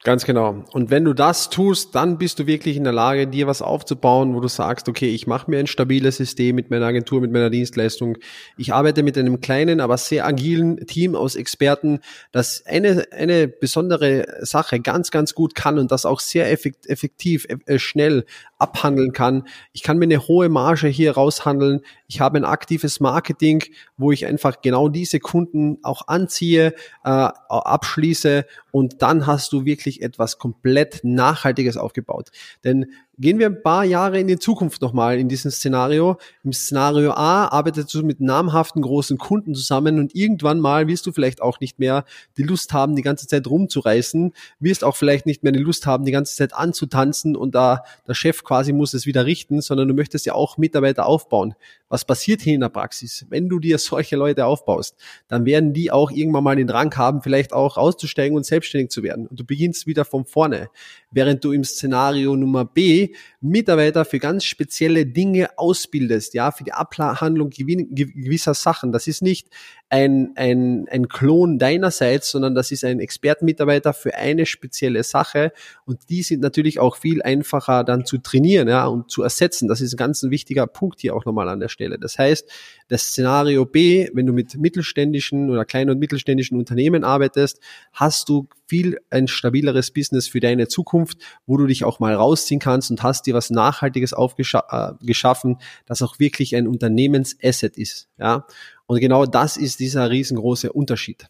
Ganz 0.08 0.24
genau. 0.24 0.64
Und 0.72 0.90
wenn 0.90 1.04
du 1.04 1.14
das 1.14 1.50
tust, 1.50 1.94
dann 1.94 2.18
bist 2.18 2.40
du 2.40 2.48
wirklich 2.48 2.78
in 2.78 2.86
der 2.86 2.94
Lage, 2.94 3.28
dir 3.28 3.46
was 3.46 3.62
aufzubauen, 3.62 4.36
wo 4.36 4.40
du 4.40 4.48
sagst, 4.48 4.88
okay, 4.88 5.10
ich 5.10 5.28
mache 5.28 5.52
mir 5.52 5.60
ein 5.60 5.68
stabiles 5.68 6.16
System 6.16 6.56
mit 6.56 6.72
meiner 6.72 6.86
Agentur, 6.86 7.20
mit 7.20 7.34
meiner 7.34 7.50
Dienstleistung. 7.50 8.18
Ich 8.56 8.74
arbeite 8.74 9.04
mit 9.04 9.18
einem 9.18 9.42
kleinen, 9.42 9.82
aber 9.82 9.98
sehr 9.98 10.26
agilen 10.26 10.78
Team 10.88 11.14
aus 11.14 11.36
Experten, 11.36 12.00
das 12.32 12.64
eine, 12.66 13.04
eine 13.12 13.50
besondere 13.50 14.46
Sache 14.46 14.80
ganz, 14.80 15.12
ganz 15.12 15.36
gut 15.36 15.56
kann 15.56 15.78
und 15.78 15.92
das 15.92 16.06
auch 16.06 16.22
sehr 16.22 16.50
effektiv, 16.50 17.46
äh, 17.66 17.78
schnell 17.78 18.24
abhandeln 18.60 19.12
kann. 19.12 19.44
Ich 19.74 19.84
kann 19.84 19.98
mir 19.98 20.06
eine 20.06 20.26
hohe 20.26 20.48
Marge 20.48 20.88
hier 20.88 21.16
raushandeln. 21.16 21.82
Ich 22.08 22.22
habe 22.22 22.38
ein 22.38 22.46
aktives 22.46 23.02
Marketing, 23.02 23.62
wo 23.98 24.14
ich 24.14 24.26
einfach 24.26 24.62
genau 24.62 24.88
diese 24.88 25.20
Kunden 25.20 25.80
auch 25.84 26.08
anziehe, 26.08 26.74
äh, 27.04 27.10
abschließe 27.50 28.46
und 28.78 29.02
dann 29.02 29.26
hast 29.26 29.54
du 29.54 29.66
wirklich 29.66 30.04
etwas 30.04 30.38
komplett 30.38 31.00
Nachhaltiges 31.04 31.78
aufgebaut. 31.78 32.30
Denn 32.64 32.92
Gehen 33.20 33.40
wir 33.40 33.48
ein 33.48 33.64
paar 33.64 33.84
Jahre 33.84 34.20
in 34.20 34.28
die 34.28 34.38
Zukunft 34.38 34.80
nochmal 34.84 35.18
in 35.18 35.28
diesem 35.28 35.50
Szenario. 35.50 36.18
Im 36.44 36.54
Szenario 36.54 37.14
A 37.14 37.48
arbeitest 37.48 37.92
du 37.96 38.04
mit 38.04 38.22
namhaften 38.22 38.84
großen 38.84 39.18
Kunden 39.18 39.56
zusammen 39.56 39.98
und 39.98 40.14
irgendwann 40.14 40.60
mal 40.60 40.88
wirst 40.88 41.08
du 41.08 41.12
vielleicht 41.12 41.42
auch 41.42 41.60
nicht 41.60 41.80
mehr 41.80 42.06
die 42.38 42.44
Lust 42.44 42.74
haben, 42.74 42.96
die 42.96 43.02
ganze 43.02 43.26
Zeit 43.26 43.48
rumzureißen, 43.48 44.34
wirst 44.60 44.84
auch 44.84 44.96
vielleicht 44.96 45.26
nicht 45.26 45.42
mehr 45.42 45.52
die 45.52 45.58
Lust 45.58 45.88
haben, 45.88 46.06
die 46.06 46.12
ganze 46.12 46.36
Zeit 46.36 46.54
anzutanzen 46.54 47.36
und 47.36 47.56
da 47.56 47.82
der 48.08 48.14
Chef 48.14 48.44
quasi 48.44 48.72
muss 48.72 48.94
es 48.94 49.08
wieder 49.08 49.26
richten, 49.26 49.62
sondern 49.62 49.88
du 49.88 49.96
möchtest 49.96 50.28
ja 50.28 50.36
auch 50.36 50.60
Mitarbeiter 50.60 51.08
aufbauen. 51.08 51.56
Was 51.90 52.06
passiert 52.06 52.42
hier 52.42 52.54
in 52.54 52.62
der 52.62 52.70
Praxis? 52.70 53.26
Wenn 53.30 53.50
du 53.50 53.58
dir 53.60 53.78
solche 53.80 54.16
Leute 54.16 54.46
aufbaust, 54.46 54.96
dann 55.28 55.44
werden 55.46 55.74
die 55.74 55.90
auch 55.90 56.12
irgendwann 56.12 56.44
mal 56.44 56.56
den 56.56 56.68
Drang 56.68 56.96
haben, 56.96 57.24
vielleicht 57.24 57.52
auch 57.52 57.78
auszusteigen 57.78 58.38
und 58.38 58.46
selbstständig 58.46 58.92
zu 58.92 59.02
werden. 59.02 59.26
Und 59.26 59.40
du 59.40 59.44
beginnst 59.44 59.88
wieder 59.88 60.06
von 60.06 60.26
vorne. 60.26 60.70
Während 61.12 61.44
du 61.44 61.54
im 61.54 61.64
Szenario 61.64 62.36
Nummer 62.36 62.66
B 62.66 63.14
Mitarbeiter 63.40 64.04
für 64.04 64.20
ganz 64.20 64.44
spezielle 64.44 65.06
Dinge 65.06 65.58
ausbildest, 65.58 66.34
ja, 66.34 66.52
für 66.52 66.64
die 66.64 66.74
Abhandlung 66.74 67.50
gewisser 67.50 68.54
Sachen. 68.54 68.92
Das 68.92 69.08
ist 69.08 69.22
nicht 69.22 69.48
ein, 69.90 70.34
ein, 70.36 70.88
ein 70.90 71.08
Klon 71.08 71.60
deinerseits, 71.60 72.32
sondern 72.32 72.56
das 72.56 72.72
ist 72.72 72.84
ein 72.84 73.00
Expertenmitarbeiter 73.00 73.94
für 73.94 74.16
eine 74.16 74.46
spezielle 74.46 75.04
Sache 75.04 75.54
und 75.86 76.10
die 76.10 76.24
sind 76.24 76.42
natürlich 76.42 76.80
auch 76.80 76.98
viel 76.98 77.22
einfacher 77.22 77.86
dann 77.86 78.06
zu 78.06 78.18
trainieren, 78.18 78.68
ja, 78.68 78.86
und 78.86 79.10
zu 79.10 79.24
ersetzen. 79.24 79.70
Das 79.70 79.80
ist 79.80 79.94
ein 79.94 79.98
ganz 79.98 80.24
wichtiger 80.24 80.68
Punkt 80.68 81.00
hier 81.00 81.16
auch 81.16 81.24
nochmal 81.24 81.48
an 81.48 81.62
der 81.62 81.70
Stelle. 81.70 81.98
Das 81.98 82.18
heißt, 82.18 82.50
das 82.90 83.04
Szenario 83.04 83.66
B, 83.66 84.10
wenn 84.14 84.26
du 84.26 84.34
mit 84.34 84.58
mittelständischen 84.58 85.50
oder 85.50 85.64
kleinen 85.64 85.92
und 85.92 86.00
mittelständischen 86.00 86.58
Unternehmen 86.58 87.06
arbeitest, 87.06 87.62
hast 87.94 88.28
du 88.28 88.48
viel 88.68 89.00
ein 89.10 89.28
stabileres 89.28 89.92
Business 89.92 90.28
für 90.28 90.42
deine 90.42 90.68
Zukunft, 90.68 91.20
wo 91.46 91.58
du 91.58 91.66
dich 91.66 91.86
auch 91.86 92.00
mal 92.00 92.14
rausziehen 92.14 92.60
kannst 92.60 92.92
und 92.92 93.04
hast 93.04 93.26
dir 93.26 93.34
was 93.34 93.50
Nachhaltiges 93.50 94.14
aufgeschaffen, 94.14 95.52
äh, 95.54 95.64
das 95.86 96.02
auch 96.02 96.20
wirklich 96.20 96.56
ein 96.56 96.68
Unternehmensasset 96.68 97.78
ist. 97.78 98.10
Ja, 98.18 98.46
und 98.88 99.00
genau 99.00 99.26
das 99.26 99.58
ist 99.58 99.80
dieser 99.80 100.10
riesengroße 100.10 100.72
Unterschied. 100.72 101.28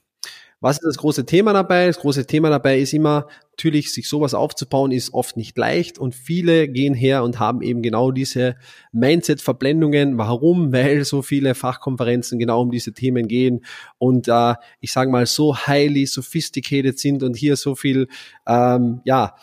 Was 0.60 0.78
ist 0.78 0.86
das 0.86 0.98
große 0.98 1.26
Thema 1.26 1.54
dabei? 1.54 1.88
Das 1.88 2.00
große 2.00 2.26
Thema 2.26 2.50
dabei 2.50 2.80
ist 2.80 2.94
immer, 2.94 3.28
natürlich, 3.58 3.92
sich 3.92 4.08
sowas 4.08 4.36
aufzubauen, 4.36 4.92
ist 4.92 5.16
oft 5.16 5.36
nicht 5.36 5.58
leicht 5.58 5.98
und 5.98 6.14
viele 6.14 6.68
gehen 6.68 6.94
her 6.94 7.24
und 7.24 7.40
haben 7.40 7.64
eben 7.64 7.82
genau 7.82 8.12
diese 8.12 8.56
Mindset-Verblendungen. 8.92 10.20
Warum? 10.20 10.72
Weil 10.78 11.04
so 11.06 11.24
viele 11.24 11.56
Fachkonferenzen 11.56 12.38
genau 12.38 12.62
um 12.62 12.70
diese 12.70 12.94
Themen 12.94 13.28
gehen 13.28 13.66
und 13.98 14.28
äh, 14.28 14.54
ich 14.80 14.92
sage 14.92 15.10
mal 15.10 15.26
so 15.26 15.58
highly 15.58 16.06
sophisticated 16.06 17.00
sind 17.00 17.24
und 17.24 17.36
hier 17.36 17.56
so 17.56 17.74
viel 17.74 18.08
ähm, 18.48 19.02
ja, 19.06 19.36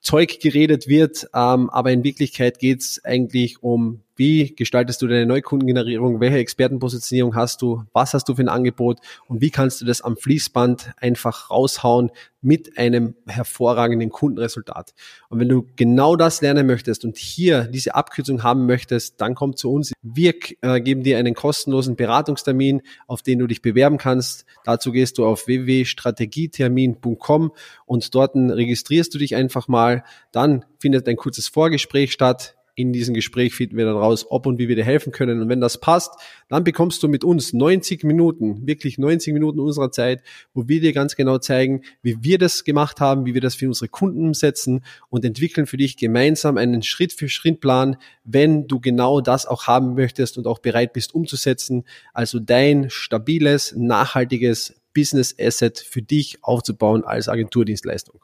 Zeug 0.00 0.38
geredet 0.40 0.86
wird, 0.86 1.26
ähm, 1.34 1.68
aber 1.70 1.90
in 1.90 2.04
Wirklichkeit 2.04 2.60
geht's 2.60 3.04
eigentlich 3.04 3.64
um 3.64 4.02
wie 4.16 4.54
gestaltest 4.54 5.02
du 5.02 5.06
deine 5.06 5.26
Neukundengenerierung? 5.26 6.20
Welche 6.20 6.38
Expertenpositionierung 6.38 7.36
hast 7.36 7.60
du? 7.60 7.84
Was 7.92 8.14
hast 8.14 8.28
du 8.28 8.34
für 8.34 8.42
ein 8.42 8.48
Angebot? 8.48 8.98
Und 9.28 9.42
wie 9.42 9.50
kannst 9.50 9.80
du 9.80 9.84
das 9.84 10.00
am 10.00 10.16
Fließband 10.16 10.92
einfach 10.96 11.50
raushauen 11.50 12.10
mit 12.46 12.78
einem 12.78 13.14
hervorragenden 13.26 14.08
Kundenresultat? 14.10 14.94
Und 15.28 15.40
wenn 15.40 15.48
du 15.48 15.66
genau 15.76 16.16
das 16.16 16.40
lernen 16.40 16.66
möchtest 16.66 17.04
und 17.04 17.18
hier 17.18 17.64
diese 17.64 17.94
Abkürzung 17.94 18.42
haben 18.42 18.64
möchtest, 18.66 19.20
dann 19.20 19.34
komm 19.34 19.54
zu 19.56 19.70
uns. 19.72 19.92
Wir 20.02 20.32
äh, 20.62 20.80
geben 20.80 21.02
dir 21.02 21.18
einen 21.18 21.34
kostenlosen 21.34 21.96
Beratungstermin, 21.96 22.80
auf 23.06 23.20
den 23.22 23.40
du 23.40 23.46
dich 23.46 23.60
bewerben 23.62 23.98
kannst. 23.98 24.46
Dazu 24.64 24.92
gehst 24.92 25.18
du 25.18 25.26
auf 25.26 25.46
www.strategietermin.com 25.46 27.52
und 27.84 28.14
dort 28.14 28.36
registrierst 28.36 29.12
du 29.12 29.18
dich 29.18 29.34
einfach 29.34 29.68
mal. 29.68 30.04
Dann 30.32 30.64
findet 30.78 31.06
ein 31.08 31.16
kurzes 31.16 31.48
Vorgespräch 31.48 32.12
statt 32.12 32.55
in 32.76 32.92
diesem 32.92 33.14
Gespräch 33.14 33.54
finden 33.54 33.78
wir 33.78 33.86
dann 33.86 33.96
raus, 33.96 34.26
ob 34.28 34.44
und 34.44 34.58
wie 34.58 34.68
wir 34.68 34.76
dir 34.76 34.84
helfen 34.84 35.10
können. 35.10 35.40
Und 35.40 35.48
wenn 35.48 35.62
das 35.62 35.80
passt, 35.80 36.12
dann 36.48 36.62
bekommst 36.62 37.02
du 37.02 37.08
mit 37.08 37.24
uns 37.24 37.54
90 37.54 38.04
Minuten, 38.04 38.66
wirklich 38.66 38.98
90 38.98 39.32
Minuten 39.32 39.60
unserer 39.60 39.90
Zeit, 39.90 40.22
wo 40.52 40.68
wir 40.68 40.80
dir 40.82 40.92
ganz 40.92 41.16
genau 41.16 41.38
zeigen, 41.38 41.80
wie 42.02 42.18
wir 42.20 42.36
das 42.36 42.64
gemacht 42.64 43.00
haben, 43.00 43.24
wie 43.24 43.32
wir 43.32 43.40
das 43.40 43.54
für 43.54 43.66
unsere 43.66 43.88
Kunden 43.88 44.26
umsetzen 44.26 44.84
und 45.08 45.24
entwickeln 45.24 45.66
für 45.66 45.78
dich 45.78 45.96
gemeinsam 45.96 46.58
einen 46.58 46.82
Schritt 46.82 47.14
für 47.14 47.30
Schritt 47.30 47.60
Plan, 47.60 47.96
wenn 48.24 48.66
du 48.66 48.78
genau 48.78 49.22
das 49.22 49.46
auch 49.46 49.66
haben 49.66 49.94
möchtest 49.94 50.36
und 50.36 50.46
auch 50.46 50.58
bereit 50.58 50.92
bist 50.92 51.14
umzusetzen. 51.14 51.84
Also 52.12 52.38
dein 52.40 52.90
stabiles, 52.90 53.74
nachhaltiges 53.74 54.74
Business 54.96 55.36
Asset 55.38 55.78
für 55.78 56.00
dich 56.00 56.38
aufzubauen 56.40 57.04
als 57.04 57.28
Agenturdienstleistung. 57.28 58.18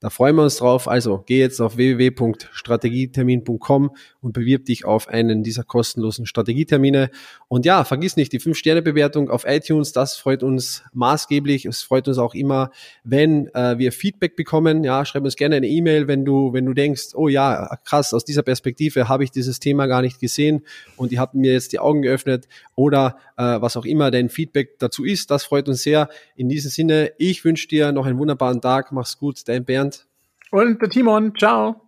Da 0.00 0.08
freuen 0.08 0.36
wir 0.36 0.42
uns 0.42 0.56
drauf. 0.56 0.88
Also 0.88 1.22
geh 1.26 1.38
jetzt 1.38 1.60
auf 1.60 1.76
www.strategietermin.com 1.76 3.94
und 4.22 4.32
bewirb 4.32 4.64
dich 4.64 4.86
auf 4.86 5.08
einen 5.08 5.42
dieser 5.42 5.64
kostenlosen 5.64 6.24
Strategietermine. 6.24 7.10
Und 7.48 7.66
ja, 7.66 7.84
vergiss 7.84 8.16
nicht 8.16 8.32
die 8.32 8.40
5-Sterne-Bewertung 8.40 9.28
auf 9.28 9.44
iTunes. 9.46 9.92
Das 9.92 10.16
freut 10.16 10.42
uns 10.42 10.82
maßgeblich. 10.94 11.66
Es 11.66 11.82
freut 11.82 12.08
uns 12.08 12.16
auch 12.16 12.34
immer, 12.34 12.70
wenn 13.02 13.48
äh, 13.48 13.76
wir 13.76 13.92
Feedback 13.92 14.34
bekommen. 14.34 14.82
Ja, 14.82 15.04
schreib 15.04 15.24
uns 15.24 15.36
gerne 15.36 15.56
eine 15.56 15.68
E-Mail, 15.68 16.08
wenn 16.08 16.24
du, 16.24 16.54
wenn 16.54 16.64
du 16.64 16.72
denkst, 16.72 17.08
oh 17.14 17.28
ja, 17.28 17.76
krass, 17.84 18.14
aus 18.14 18.24
dieser 18.24 18.42
Perspektive 18.42 19.10
habe 19.10 19.24
ich 19.24 19.30
dieses 19.30 19.60
Thema 19.60 19.88
gar 19.88 20.00
nicht 20.00 20.20
gesehen 20.20 20.64
und 20.96 21.12
ihr 21.12 21.20
habt 21.20 21.34
mir 21.34 21.52
jetzt 21.52 21.74
die 21.74 21.80
Augen 21.80 22.00
geöffnet 22.00 22.48
oder 22.76 23.18
äh, 23.36 23.42
was 23.42 23.76
auch 23.76 23.84
immer 23.84 24.10
dein 24.10 24.30
Feedback 24.30 24.78
dazu 24.78 25.04
ist. 25.04 25.30
Das 25.30 25.44
freut 25.44 25.68
uns 25.68 25.82
sehr. 25.82 26.08
In 26.36 26.48
diesem 26.48 26.70
Sinne, 26.70 27.12
ich 27.18 27.44
wünsche 27.44 27.68
dir 27.68 27.92
noch 27.92 28.06
einen 28.06 28.18
wunderbaren 28.18 28.60
Tag. 28.60 28.92
Mach's 28.92 29.18
gut, 29.18 29.46
dein 29.48 29.64
Bernd. 29.64 30.06
Und 30.50 30.80
der 30.80 30.88
Timon. 30.88 31.34
Ciao. 31.36 31.83